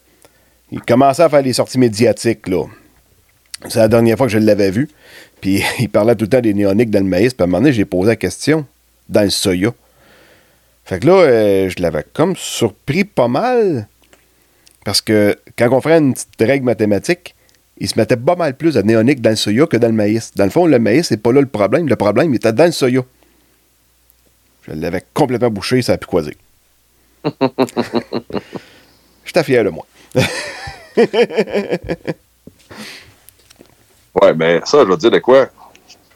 [0.72, 2.66] Il commençait à faire des sorties médiatiques, là.
[3.68, 4.89] C'est la dernière fois que je l'avais vu.
[5.42, 7.34] Puis il parlait tout le temps des néoniques dans le maïs.
[7.34, 8.66] Puis à un moment donné, j'ai posé la question
[9.10, 9.74] dans le soya.
[10.86, 13.88] Fait que là, euh, je l'avais comme surpris pas mal.
[14.84, 17.36] Parce que quand on ferait une petite règle mathématique,
[17.78, 20.32] il se mettait pas mal plus de néoniques dans le soya que dans le maïs.
[20.36, 21.88] Dans le fond, le maïs, c'est pas là le problème.
[21.88, 23.04] Le problème il était dans le soya.
[24.74, 26.38] Je l'avais complètement bouché, ça a pu croiser.
[29.26, 29.86] J'étais fier de moi.
[34.22, 35.47] ouais, mais ça, je veux dire de quoi?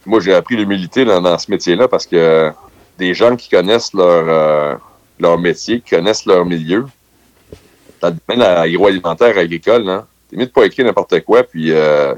[0.06, 2.52] Moi, j'ai appris l'humilité dans, ce métier-là parce que
[2.98, 4.76] des gens qui connaissent leur, euh,
[5.20, 6.86] leur métier, qui connaissent leur milieu,
[8.02, 12.14] dans le domaine agroalimentaire, agricole, hein, t'es mieux de pas écrire n'importe quoi, puis euh,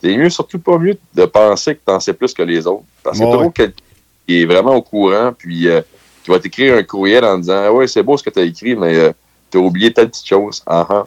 [0.00, 2.84] t'es mieux, surtout pas mieux de penser que t'en sais plus que les autres.
[3.02, 3.32] Parce que ouais.
[3.32, 3.82] trop quelqu'un
[4.28, 5.80] qui est vraiment au courant, puis euh,
[6.22, 8.42] qui va t'écrire un courriel en disant ah Ouais, c'est beau ce que tu as
[8.42, 9.12] écrit, mais euh,
[9.50, 10.62] tu as oublié telle petite chose.
[10.68, 11.06] Uh -huh.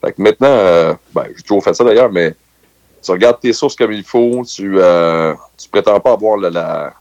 [0.00, 2.34] Fait que maintenant, euh, ben, j'ai toujours fait ça d'ailleurs, mais
[3.02, 6.94] tu regardes tes sources comme il faut, tu, euh, tu prétends pas avoir la, la,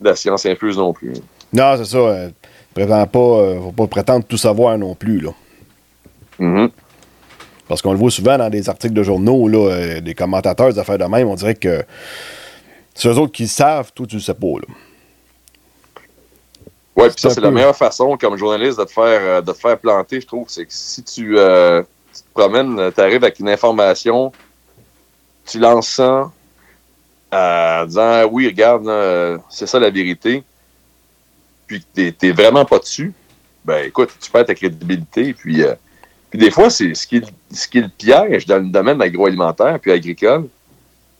[0.00, 1.14] la science infuse non plus.
[1.52, 1.98] Non, c'est ça.
[1.98, 2.28] Euh,
[2.74, 5.20] prétends pas, euh, faut pas prétendre tout savoir non plus.
[5.20, 5.32] Là.
[6.38, 6.70] Mm -hmm.
[7.68, 10.98] Parce qu'on le voit souvent dans des articles de journaux, là, des commentateurs, des affaires
[10.98, 11.74] de même, on dirait que
[12.98, 14.46] c'est eux autres qui savent, toi, tu le sais pas.
[14.46, 14.74] Là.
[16.96, 17.42] Oui, puis ça, c'est peu...
[17.42, 20.46] la meilleure façon, comme journaliste, de te faire, euh, de te faire planter, je trouve.
[20.48, 21.82] C'est que si tu, euh,
[22.12, 24.32] tu te promènes, tu arrives avec une information,
[25.46, 26.32] tu lances ça
[27.32, 30.42] en disant Oui, regarde, c'est ça la vérité,
[31.68, 33.12] puis que tu n'es vraiment pas dessus,
[33.64, 35.34] ben écoute, tu perds ta crédibilité.
[35.34, 35.74] Puis, euh,
[36.30, 37.22] puis des fois, c'est ce qui,
[37.52, 40.48] ce qui est le piège dans le domaine agroalimentaire puis agricole,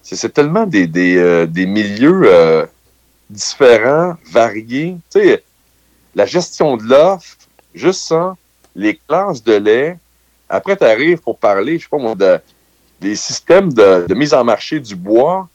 [0.02, 2.66] c'est tellement des, des, euh, milieux euh,
[3.28, 4.96] différents, variés.
[5.10, 5.44] Tu sais,
[6.14, 7.36] la gestion de l'offre,
[7.74, 8.36] juste ça,
[8.74, 9.98] les classes de lait.
[10.48, 12.40] Après, tu arrives pour parler, je sais pas moi, de,
[13.00, 15.48] des systèmes de, mise en marché du bois.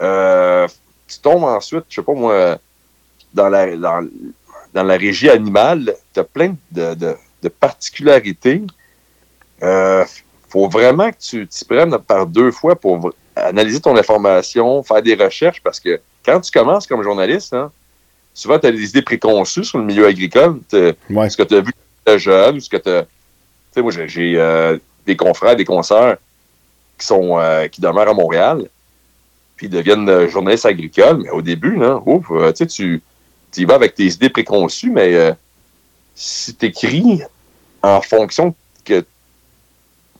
[0.00, 0.68] Euh,
[1.08, 2.58] tu tombes ensuite, je sais pas moi,
[3.34, 4.06] dans la, dans,
[4.72, 8.62] dans la régie animale, tu as plein de, de, de particularités.
[9.62, 10.04] Euh,
[10.48, 15.14] faut vraiment que tu t'y prennes par deux fois pour analyser ton information, faire des
[15.14, 17.70] recherches, parce que quand tu commences comme journaliste, hein,
[18.34, 20.60] souvent tu as des idées préconçues sur le milieu agricole.
[21.10, 21.30] Ouais.
[21.30, 21.72] Ce que tu as vu
[22.06, 23.02] de jeune, ou ce que tu as.
[23.02, 23.08] Tu
[23.72, 26.16] sais, moi, j'ai euh, des confrères, des consoeurs
[26.98, 28.68] qui sont euh, qui demeurent à Montréal,
[29.56, 33.02] puis ils deviennent euh, journalistes agricoles, mais au début, là, ouf, tu sais, tu
[33.56, 35.32] y vas avec tes idées préconçues, mais euh,
[36.14, 37.22] si tu écris
[37.82, 39.04] en fonction que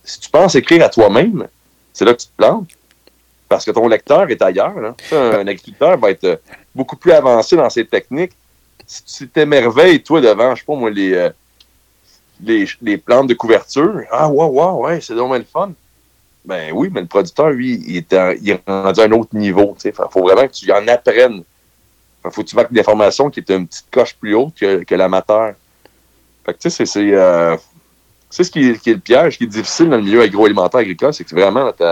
[0.04, 1.48] si tu penses écrire à toi-même,
[1.92, 2.68] c'est là que tu te plantes.
[3.48, 4.74] Parce que ton lecteur est ailleurs.
[5.12, 6.40] Un, un agriculteur va être
[6.74, 8.32] beaucoup plus avancé dans ses techniques.
[8.86, 11.30] Si tu t'émerveilles, toi, devant, je sais pas moi, les, euh,
[12.40, 15.72] les, les, plantes de couverture, ah, ouais, ouais, ouais, c'est vraiment le fun.
[16.44, 19.34] Ben oui, mais le producteur, lui, il est, en, il est rendu à un autre
[19.34, 19.76] niveau.
[19.84, 21.42] Il faut vraiment que tu en apprennes.
[22.24, 24.84] Il faut que tu marques des informations qui est une petite coche plus haute que,
[24.84, 25.54] que l'amateur.
[26.44, 27.12] Fait que tu sais, c'est.
[27.12, 27.56] Euh,
[28.30, 30.80] c'est ce qui est, qui est, le piège, qui est difficile dans le milieu agroalimentaire
[30.80, 31.84] agricole, c'est que vraiment, tu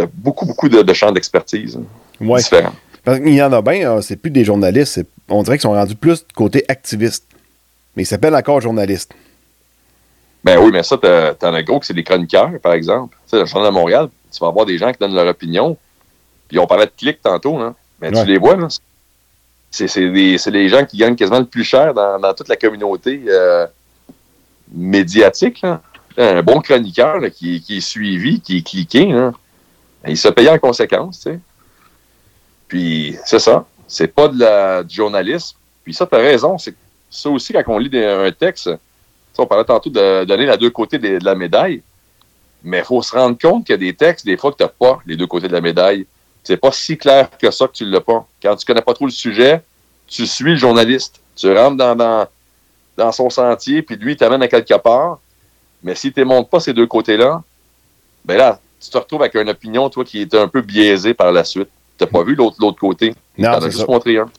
[0.00, 1.78] as, beaucoup, beaucoup de, de champs d'expertise
[2.20, 2.40] ouais.
[2.40, 2.74] différents.
[3.04, 5.94] Parce qu'il y en a bien, c'est plus des journalistes, on dirait qu'ils sont rendus
[5.94, 7.24] plus côté activiste.
[7.96, 9.12] Mais ils s'appellent encore journalistes.
[10.42, 13.16] Ben oui, mais ça, t'en as gros que c'est des chroniqueurs, par exemple.
[13.26, 15.76] Tu sais, le Journal de Montréal, tu vas avoir des gens qui donnent leur opinion.
[16.48, 17.74] Puis on parlait de clics tantôt, là.
[18.00, 18.24] Mais ouais.
[18.24, 18.68] tu les vois, là.
[19.70, 23.22] C'est des gens qui gagnent quasiment le plus cher dans, dans toute la communauté.
[23.26, 23.66] Euh,
[24.72, 25.80] médiatique, là.
[26.16, 29.32] un bon chroniqueur là, qui, qui, est suivi, qui est cliqué, là.
[30.08, 31.20] Il se paye en conséquence.
[31.20, 31.38] Tu sais.
[32.68, 33.66] Puis c'est ça.
[33.86, 35.56] C'est pas de la, du journalisme.
[35.82, 36.58] Puis ça, tu as raison.
[36.58, 36.74] C'est
[37.10, 38.70] ça aussi, quand on lit un texte,
[39.38, 41.82] on parlait tantôt de donner les deux côtés de, la médaille.
[42.62, 44.70] Mais il faut se rendre compte qu'il y a des textes, des fois, que tu
[44.78, 46.06] pas les deux côtés de la médaille.
[46.42, 48.26] C'est pas si clair que ça que tu l'as pas.
[48.42, 49.62] Quand tu connais pas trop le sujet,
[50.06, 51.20] tu suis le journaliste.
[51.36, 55.20] Tu rentres dans, son sentier, puis lui, il t'amène à quelque part.
[55.82, 57.42] Mais s'il ne te montre pas ces deux côtés-là,
[58.24, 61.32] ben là, tu te retrouves avec une opinion, toi, qui est un peu biaisée par
[61.32, 61.68] la suite.
[61.98, 63.14] Tu n'as pas vu l'autre côté?
[63.38, 64.30] Non, tu as juste montré un.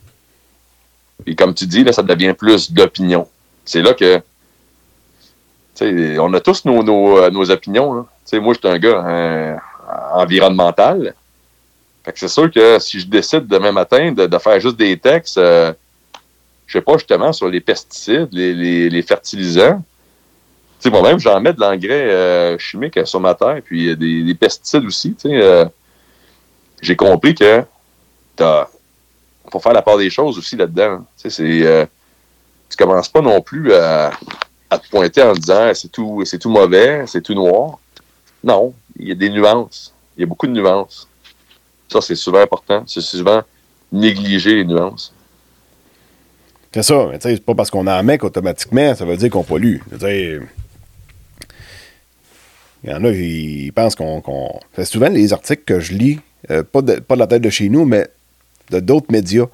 [1.25, 3.27] Et comme tu dis, là, ça devient plus d'opinion.
[3.63, 4.21] C'est là que.
[5.81, 7.93] On a tous nos, nos, nos opinions.
[7.93, 8.05] Là.
[8.39, 8.99] moi, je suis un gars.
[9.05, 9.59] Hein,
[10.13, 11.13] environnementale.
[12.03, 15.37] Fait que c'est sûr que si je décide demain matin de, faire juste des textes,
[15.37, 15.73] euh,
[16.67, 19.94] je sais pas, justement, sur les pesticides, les, les, fertilisants, tu
[20.85, 24.85] sais, moi-même, j'en mets de l'engrais euh, chimique sur ma terre, puis des, des pesticides
[24.85, 25.29] aussi, tu.
[25.29, 25.65] Euh,
[26.81, 27.63] j'ai compris que
[28.35, 28.67] t'as
[29.51, 31.05] faut faire la part des choses aussi là-dedans.
[31.17, 31.87] Tu sais, c'est...
[32.69, 34.11] tu commences pas non plus à,
[34.71, 37.79] te pointer en disant c'est tout, c'est tout mauvais, c'est tout noir.
[38.43, 39.93] Non, il y a des nuances.
[40.17, 41.07] Il y a beaucoup de nuances.
[41.89, 42.83] Ça, c'est souvent important.
[42.87, 43.43] C'est souvent
[43.91, 45.13] négliger les nuances.
[46.75, 49.77] C'est ça, tu c'est pas parce qu'on en met qu'automatiquement, ça veut dire qu'on pollue.
[52.85, 54.21] Il y en a, ils pensent qu'on.
[54.75, 56.19] C'est souvent les articles que je lis,
[56.51, 58.07] euh, pas, de, pas de la tête de chez nous, mais
[58.69, 59.47] de d'autres médias.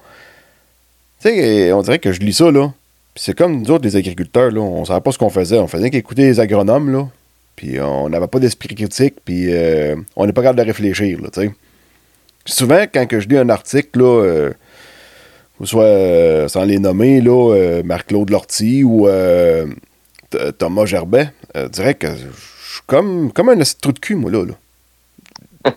[1.22, 2.72] Tu sais, on dirait que je lis ça, là.
[3.16, 5.58] c'est comme nous autres, les agriculteurs, là, on savait pas ce qu'on faisait.
[5.58, 7.08] On faisait qu'écouter les agronomes, là.
[7.56, 11.28] Puis on n'avait pas d'esprit critique, puis euh, on n'est pas capable de réfléchir, là,
[11.32, 11.50] tu sais.
[12.44, 14.50] Souvent, quand que je lis un article, là, euh,
[15.62, 19.08] soit euh, sans les nommer, là, Marc-Claude Lortie ou
[20.58, 22.08] Thomas Gerbet, je dirais que
[22.72, 24.44] je suis comme, comme un trou de cul, moi, là.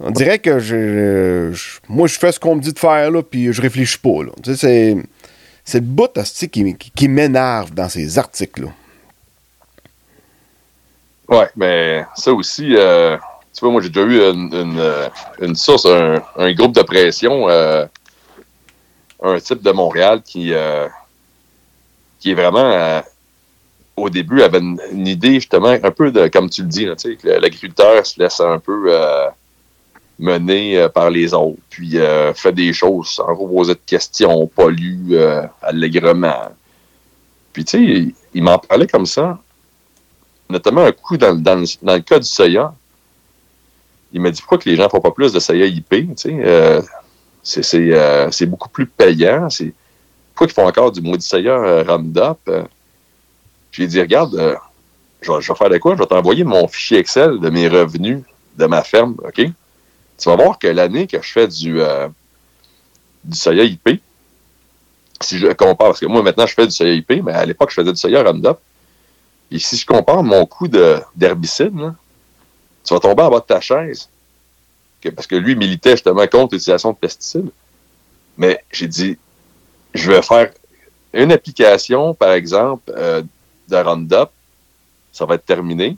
[0.00, 1.52] on dirait que je,
[1.88, 4.30] moi, je fais ce qu'on me dit de faire, là, puis je réfléchis pas, là.
[4.54, 4.96] C'est,
[5.64, 6.12] c'est le bout
[6.52, 8.68] qui, qui, m'énerve dans ces articles-là.
[11.28, 14.80] Ouais, mais ça aussi, tu vois, moi, j'ai déjà eu une,
[15.40, 17.84] une, source, un, groupe de pression, euh,
[19.20, 20.86] un type de Montréal qui, euh,
[22.20, 23.00] qui est vraiment, euh,
[24.00, 28.04] au début, avait une, idée, justement, un peu de, comme tu le dis, que l'agriculteur
[28.04, 28.92] se laisse un peu
[30.18, 31.96] mener par les autres, puis
[32.34, 35.14] fait des choses sans reposer de questions, pollue
[35.62, 36.52] allègrement.
[37.52, 39.38] Puis, tu sais, il, m'en parlait comme ça,
[40.48, 42.72] notamment un coup dans, dans, le cas du soya
[44.12, 46.06] il m'a dit pourquoi que les gens ne font pas plus de soya IP, tu
[46.16, 46.80] sais, euh,
[47.74, 49.48] euh, c'est beaucoup plus payant.
[50.34, 52.38] Pourquoi ils font encore du maudit soya euh, Roundup?
[53.72, 54.58] J'ai dit, regarde,
[55.20, 55.94] je, vais, faire de quoi?
[55.94, 58.22] Je vais t'envoyer mon fichier Excel de mes revenus
[58.56, 59.34] de ma ferme, OK?
[59.34, 61.80] Tu vas voir que l'année que je fais du,
[63.24, 64.00] du soya IP,
[65.20, 67.70] si je compare, parce que moi maintenant je fais du soya IP, mais à l'époque
[67.70, 68.58] je faisais du soya Roundup,
[69.50, 71.92] et si je compare mon coût d'herbicide,
[72.84, 74.08] tu vas tomber en bas de ta chaise.
[75.14, 77.50] parce que lui militait justement contre l'utilisation de pesticides.
[78.36, 79.18] Mais j'ai dit,
[79.94, 80.52] je vais faire
[81.12, 83.22] une application, par exemple, euh,
[83.68, 84.30] de Roundup,
[85.12, 85.96] ça va être terminé.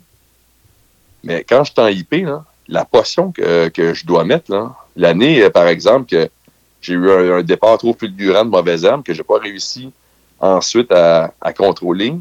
[1.23, 2.27] Mais quand je suis en IP,
[2.67, 6.29] la potion que, je dois mettre, l'année, euh, par exemple, que
[6.81, 9.91] j'ai eu un, départ trop fulgurant de mauvaises herbes que je n'ai pas réussi
[10.39, 12.15] ensuite à, contrôler,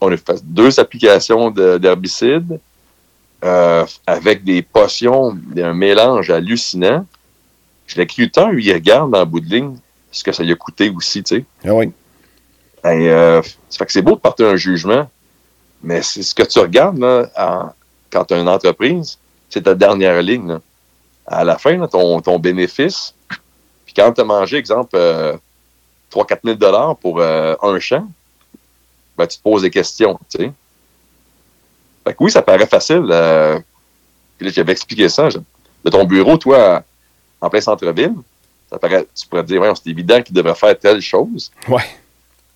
[0.00, 2.58] on a fait deux applications d'herbicides,
[3.44, 7.06] euh, avec des potions, un mélange hallucinant.
[7.96, 9.76] L'agriculteur, lui, il regarde dans le bout de ligne
[10.10, 11.44] ce que ça lui a coûté aussi, tu sais.
[11.64, 11.92] Ah oui.
[12.92, 15.08] Et, euh, ça fait que c'est beau de porter un jugement,
[15.82, 17.72] mais c'est ce que tu regardes là,
[18.10, 19.18] quand tu as une entreprise,
[19.50, 20.58] c'est ta dernière ligne.
[21.26, 23.14] À la fin, ton, bénéfice,
[23.84, 24.96] puis quand tu as mangé, exemple,
[26.12, 28.06] 3-4 000 dollars pour euh, un champ,
[29.16, 30.18] ben, tu te poses des questions.
[30.30, 30.52] Fait
[32.06, 33.06] que oui, ça paraît facile.
[33.10, 33.58] Euh,
[34.40, 35.28] j'avais expliqué ça.
[35.28, 36.82] de ton bureau, toi,
[37.40, 38.14] en plein centre-ville,
[38.70, 41.50] ça paraît, tu pourrais te dire, ouais, c'est évident qu'il devrait faire telle chose.
[41.68, 41.82] Ouais.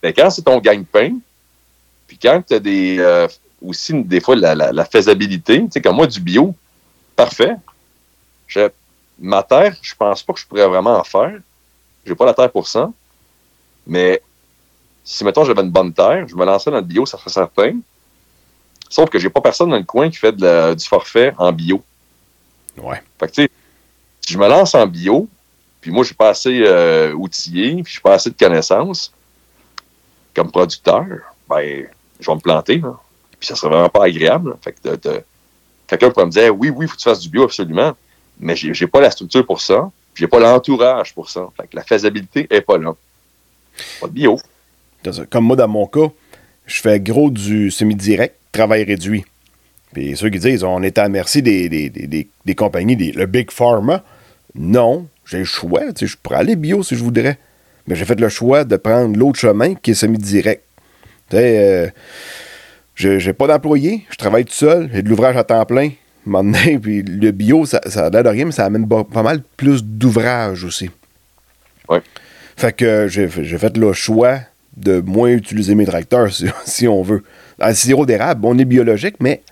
[0.03, 1.19] Mais quand c'est ton gagne-pain,
[2.07, 3.29] puis quand tu as des, euh,
[3.63, 6.55] aussi, des fois, la, faisabilité, tu sais, comme moi, du bio,
[7.15, 7.55] parfait.
[9.19, 11.39] ma terre, je pense pas que je pourrais vraiment en faire.
[12.05, 12.91] J'ai pas la terre pour ça.
[13.87, 14.23] Mais
[15.05, 17.79] si, mettons, j'avais une bonne terre, je me lançais dans le bio, ça serait certain.
[18.89, 21.83] Sauf que j'ai pas personne dans le coin qui fait du forfait en bio.
[22.77, 23.03] Ouais.
[23.19, 23.51] Fait que, tu sais,
[24.21, 25.29] si je me lance en bio,
[25.81, 29.13] puis moi, je suis pas assez euh, outillé, puis je suis pas assez de connaissances
[30.35, 31.07] comme producteur,
[31.49, 31.87] ben,
[32.19, 32.99] je vais me planter, là.
[33.39, 34.57] Puis ça serait vraiment pas agréable.
[34.61, 35.23] Fait que
[35.87, 37.97] quelqu'un pourrait me dire, oui, oui, il faut que tu fasses du bio, absolument.
[38.39, 41.49] Mais j'ai, j'ai pas la structure pour ça, j'ai pas l'entourage pour ça.
[41.57, 42.95] Fait que la faisabilité est pas là.
[44.01, 44.39] Pas de bio.
[45.31, 46.09] Comme moi, dans mon cas,
[46.67, 49.25] je fais gros du semi-direct travail réduit.
[49.93, 54.05] Puis ceux qui disent on est à merci des, des, compagnies, le Big Pharma,
[54.55, 55.83] non, j'ai le choix.
[55.99, 57.39] Je pourrais aller bio si je voudrais.
[57.91, 60.63] Mais j'ai fait le choix de prendre l'autre chemin qui est semi-direct.
[61.35, 61.91] Euh,
[62.95, 65.91] j'ai pas d'employé, je travaille tout seul, j'ai de l'ouvrage à temps plein.
[66.83, 70.63] Puis le bio, ça, ça l'air de rien, mais ça amène pas mal plus d'ouvrage
[70.63, 70.89] aussi.
[71.89, 72.01] Ouais.
[72.57, 74.39] Fait que j'ai fait le choix
[74.77, 76.29] de moins utiliser mes tracteurs,
[76.65, 77.25] si on veut.
[77.59, 79.43] Un sirop d'érable, on est biologique, mais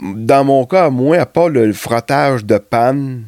[0.00, 3.22] dans mon cas, moi, à part le frottage de panne,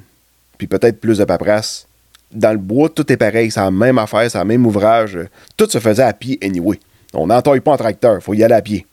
[0.57, 1.88] puis peut-être plus de paperasse,
[2.33, 3.51] dans le bois, tout est pareil.
[3.51, 5.19] C'est la même affaire, c'est le même ouvrage.
[5.57, 6.79] Tout se faisait à pied anyway.
[7.15, 8.87] On n'entaille pas en tracteur, il faut y aller à pied.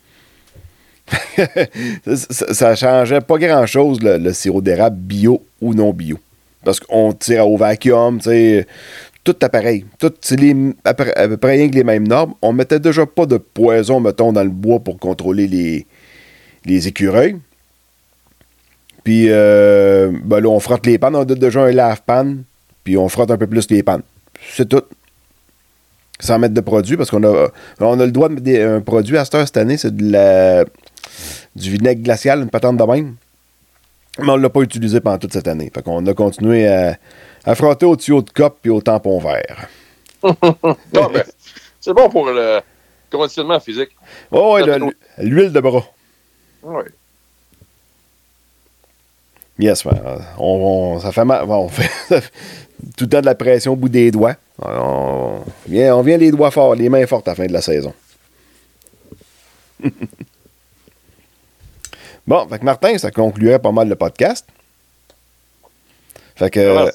[2.16, 6.18] ça, ne changeait pas grand-chose, le, sirop d'érable bio ou non bio.
[6.64, 8.66] Parce qu'on tire au vacuum, tu
[9.24, 9.86] tout est pareil.
[10.00, 10.14] Tout,
[10.86, 12.36] à peu près rien que les mêmes normes.
[12.42, 15.86] On mettait déjà pas de poison, mettons, dans le bois pour contrôler les,
[16.64, 17.38] les écureuils.
[19.04, 21.16] Puis, euh, ben là, on frotte les pannes.
[21.16, 22.44] On a déjà un lave-panne,
[22.86, 24.04] puis on frotte un peu plus les pannes.
[24.52, 24.84] C'est tout.
[26.22, 27.50] Sans mettre de produit, parce qu'on a,
[27.82, 30.12] on a le droit de mettre un produit à cette heure cette année, c'est de
[30.14, 30.64] la,
[31.56, 33.16] du vinaigre glacial, une patente de même.
[34.20, 35.70] Mais on ne l'a pas utilisé pendant toute cette année.
[35.74, 36.98] Fait qu'on a continué à,
[37.56, 39.68] frotter au tuyau de cop et au tampon vert.
[41.82, 42.62] C'est bon pour le
[43.12, 43.90] conditionnement physique.
[44.32, 45.84] Oh, oui, l'huile de bras.
[46.64, 46.84] Oui.
[49.60, 49.86] Yes,
[50.38, 51.46] on, ça fait mal.
[51.48, 51.90] on fait
[52.98, 54.36] tout le temps de la pression au bout des doigts.
[54.62, 57.62] On vient, on vient les doigts forts, les mains fortes à la fin de la
[57.62, 57.94] saison.
[62.28, 64.48] bon, fait que Martin, ça conclurait pas mal le podcast.
[66.36, 66.92] Fait que.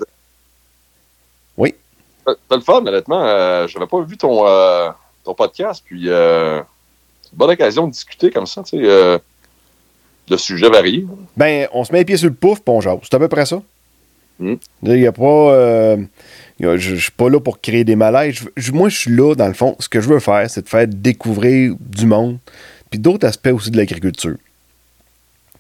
[1.57, 1.75] oui.
[2.25, 3.25] T'as le fun, honnêtement.
[3.25, 4.91] Euh, J'avais pas vu ton, euh,
[5.25, 6.61] ton podcast, puis euh,
[7.23, 9.21] c'est une bonne occasion de discuter comme ça, tu sais.
[10.29, 11.07] De sujets variés.
[11.37, 13.47] Ben, on se met les pieds sur le pouf, puis on C'est à peu près
[13.47, 13.61] ça.
[14.41, 14.55] Hmm.
[14.83, 15.53] Il n'y a pas.
[15.55, 15.97] Euh,
[16.59, 18.41] je ne suis pas là pour créer des malaises.
[18.73, 19.77] moi, je suis là, dans le fond.
[19.79, 22.39] Ce que je veux faire, c'est de faire découvrir du monde,
[22.91, 24.37] puis d'autres aspects aussi de l'agriculture.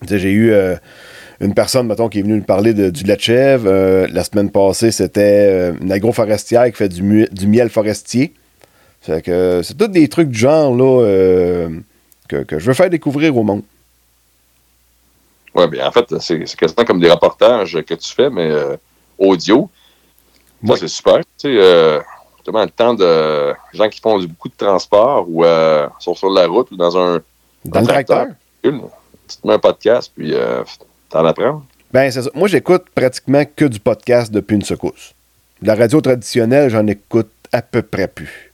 [0.08, 0.76] J'ai eu euh,
[1.40, 3.66] une personne, mettons, qui est venue me parler du de chèvre.
[3.66, 7.02] Euh, la semaine passée, c'était une agroforestière qui fait du,
[7.46, 8.32] miel forestier.
[9.02, 11.68] C'est que c'est tous des trucs du genre là,
[12.28, 13.62] que je veux faire découvrir au monde.
[15.60, 18.76] Oui, bien en fait, c'est quasiment comme des reportages que tu fais, mais euh,
[19.18, 19.68] audio.
[20.62, 21.18] Moi, c'est super.
[21.18, 22.00] Tu sais, euh,
[22.46, 26.70] le temps de gens qui font beaucoup de transport ou euh, sont sur la route
[26.70, 27.20] ou dans un.
[27.64, 28.26] Dans le tracteur.
[28.62, 30.64] Tu te mets un podcast, puis euh,
[31.08, 31.62] t'en apprends.
[31.92, 32.30] Ben, c'est ça.
[32.34, 35.12] Moi, j'écoute pratiquement que du podcast depuis une secousse.
[35.62, 38.52] La radio traditionnelle, j'en écoute à peu près plus.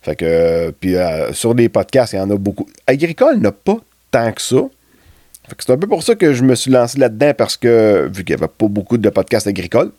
[0.00, 0.96] Fait que, puis
[1.32, 2.66] sur des podcasts, il y en a beaucoup.
[2.86, 3.76] Agricole n'a pas
[4.10, 4.62] tant que ça.
[5.58, 8.34] C'est un peu pour ça que je me suis lancé là-dedans parce que, vu qu'il
[8.34, 9.92] n'y avait pas beaucoup de podcasts agricoles,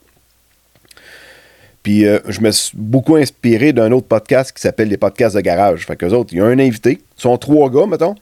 [1.84, 5.42] puis euh, je me suis beaucoup inspiré d'un autre podcast qui s'appelle les podcasts de
[5.42, 5.86] garage.
[5.86, 7.00] Fait qu'eux autres, il y a un invité.
[7.18, 8.16] Ils sont trois gars, mettons.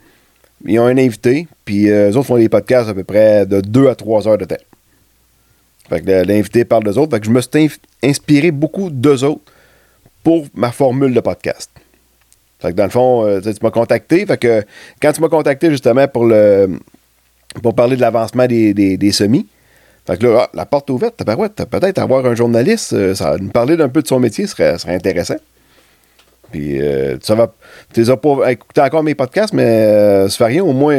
[0.65, 3.61] Ils ont un invité, puis euh, eux autres font des podcasts à peu près de
[3.61, 4.55] deux à trois heures de temps.
[5.89, 7.15] Fait que l'invité parle d'eux autres.
[7.15, 7.71] Fait que je me suis
[8.03, 9.41] inspiré beaucoup d'eux autres
[10.23, 11.71] pour ma formule de podcast.
[12.59, 14.26] Fait que dans le fond, euh, tu m'as contacté.
[14.26, 14.63] Fait que
[15.01, 16.80] quand tu m'as contacté justement pour le,
[17.61, 19.47] pour parler de l'avancement des, semis.
[20.05, 23.75] Fait que là, ah, la porte ouverte, peut-être avoir un journaliste, euh, ça, nous parler
[23.75, 25.37] d'un peu de son métier serait, serait intéressant.
[26.51, 27.51] Puis, euh, tu vas,
[27.91, 30.95] tu n'as pas écouté encore mes podcasts, mais euh, ça fait rien, au moins,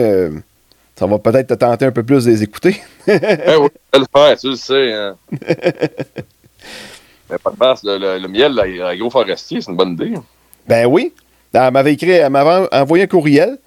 [0.96, 2.80] ça va peut-être te tenter un peu plus de les écouter.
[3.06, 3.20] ben
[3.60, 4.92] oui, le faire, tu le sais.
[4.92, 5.14] Hein.
[7.30, 10.14] mais pas de le, le, miel agro-forestier, c'est une bonne idée.
[10.66, 11.12] Ben oui.
[11.52, 13.58] Elle m'avait écrit, elle m'avait envoyé un courriel.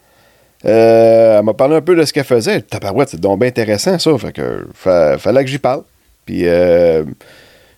[0.65, 2.61] Euh, elle m'a parlé un peu de ce qu'elle faisait.
[2.61, 4.17] Tabarouette, c'est donc bien intéressant, ça.
[4.17, 5.83] Fait que fallait que j'y parle.
[6.25, 7.03] Puis euh,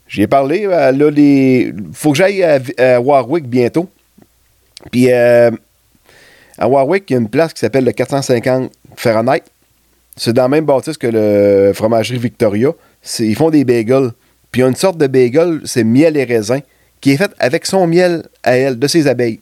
[0.07, 0.67] j'y ai parlé.
[0.71, 1.73] Elle a les...
[1.93, 3.89] faut que j'aille à, Warwick bientôt.
[4.91, 5.51] Puis euh,
[6.57, 9.43] à Warwick, il y a une place qui s'appelle le 450 Fahrenheit.
[10.17, 12.71] C'est dans le même bâtisse que le fromagerie Victoria.
[13.19, 14.11] Ils font des bagels.
[14.51, 16.59] Puis il y a une sorte de bagel, c'est miel et raisin,
[16.99, 19.39] qui est fait avec son miel à elle, de ses abeilles.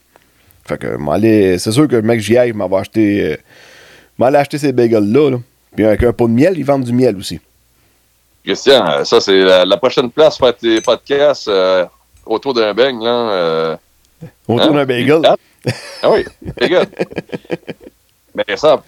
[0.70, 3.38] Fait que, c'est sûr que le mec j'y aille, m'avait acheté,
[4.20, 5.39] euh, acheter ces bagels-là.
[5.76, 7.39] Puis avec un pot de miel, ils vendent du miel aussi.
[8.45, 11.88] Christian, euh, ça, c'est la, prochaine place pour faire tes podcasts euh,
[12.24, 13.80] autour d'un beigne, là.
[14.47, 15.22] autour d'un bagel?
[16.03, 16.24] ah oui,
[16.59, 16.86] bagel.
[18.36, 18.84] Mais ça,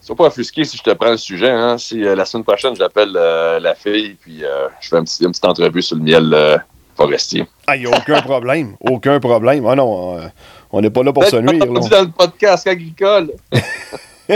[0.00, 1.50] sois pas offusqué si je te prends le sujet.
[1.50, 1.76] Hein.
[1.76, 4.42] Si la semaine prochaine, j'appelle la fille, puis
[4.80, 6.62] je fais un petit, une petite entrevue sur le miel
[6.96, 7.46] forestier.
[7.66, 8.76] Ah, il n'y a aucun problème.
[8.80, 9.66] Aucun problème.
[9.66, 10.18] Ah non,
[10.74, 11.64] on n'est pas là pour se nuire.
[11.68, 13.30] On dans le podcast agricole.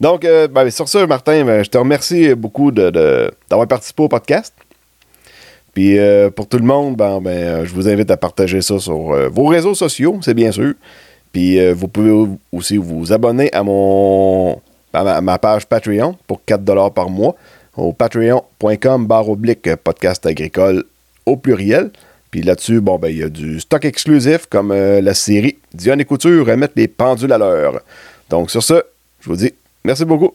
[0.00, 4.52] Donc, euh, ben, sur ça, Martin, ben, je te remercie beaucoup d'avoir participé au podcast.
[5.72, 8.78] Puis euh, pour tout le monde, ben, ben euh, je vous invite à partager ça
[8.78, 10.74] sur vos réseaux sociaux, c'est bien sûr.
[11.32, 14.60] Puis vous pouvez aussi vous abonner à mon
[14.92, 17.34] ma page Patreon pour 4$ par mois
[17.76, 20.84] au patreon.com barre oblique podcast agricole
[21.26, 21.90] au pluriel.
[22.30, 26.00] Puis là-dessus, bon, ben, il y a du stock exclusif comme euh, la série Diane
[26.00, 27.80] et Couture remettre les pendules à l'heure.
[28.28, 28.82] Donc, sur ce,
[29.20, 29.52] je vous dis
[29.84, 30.34] merci beaucoup.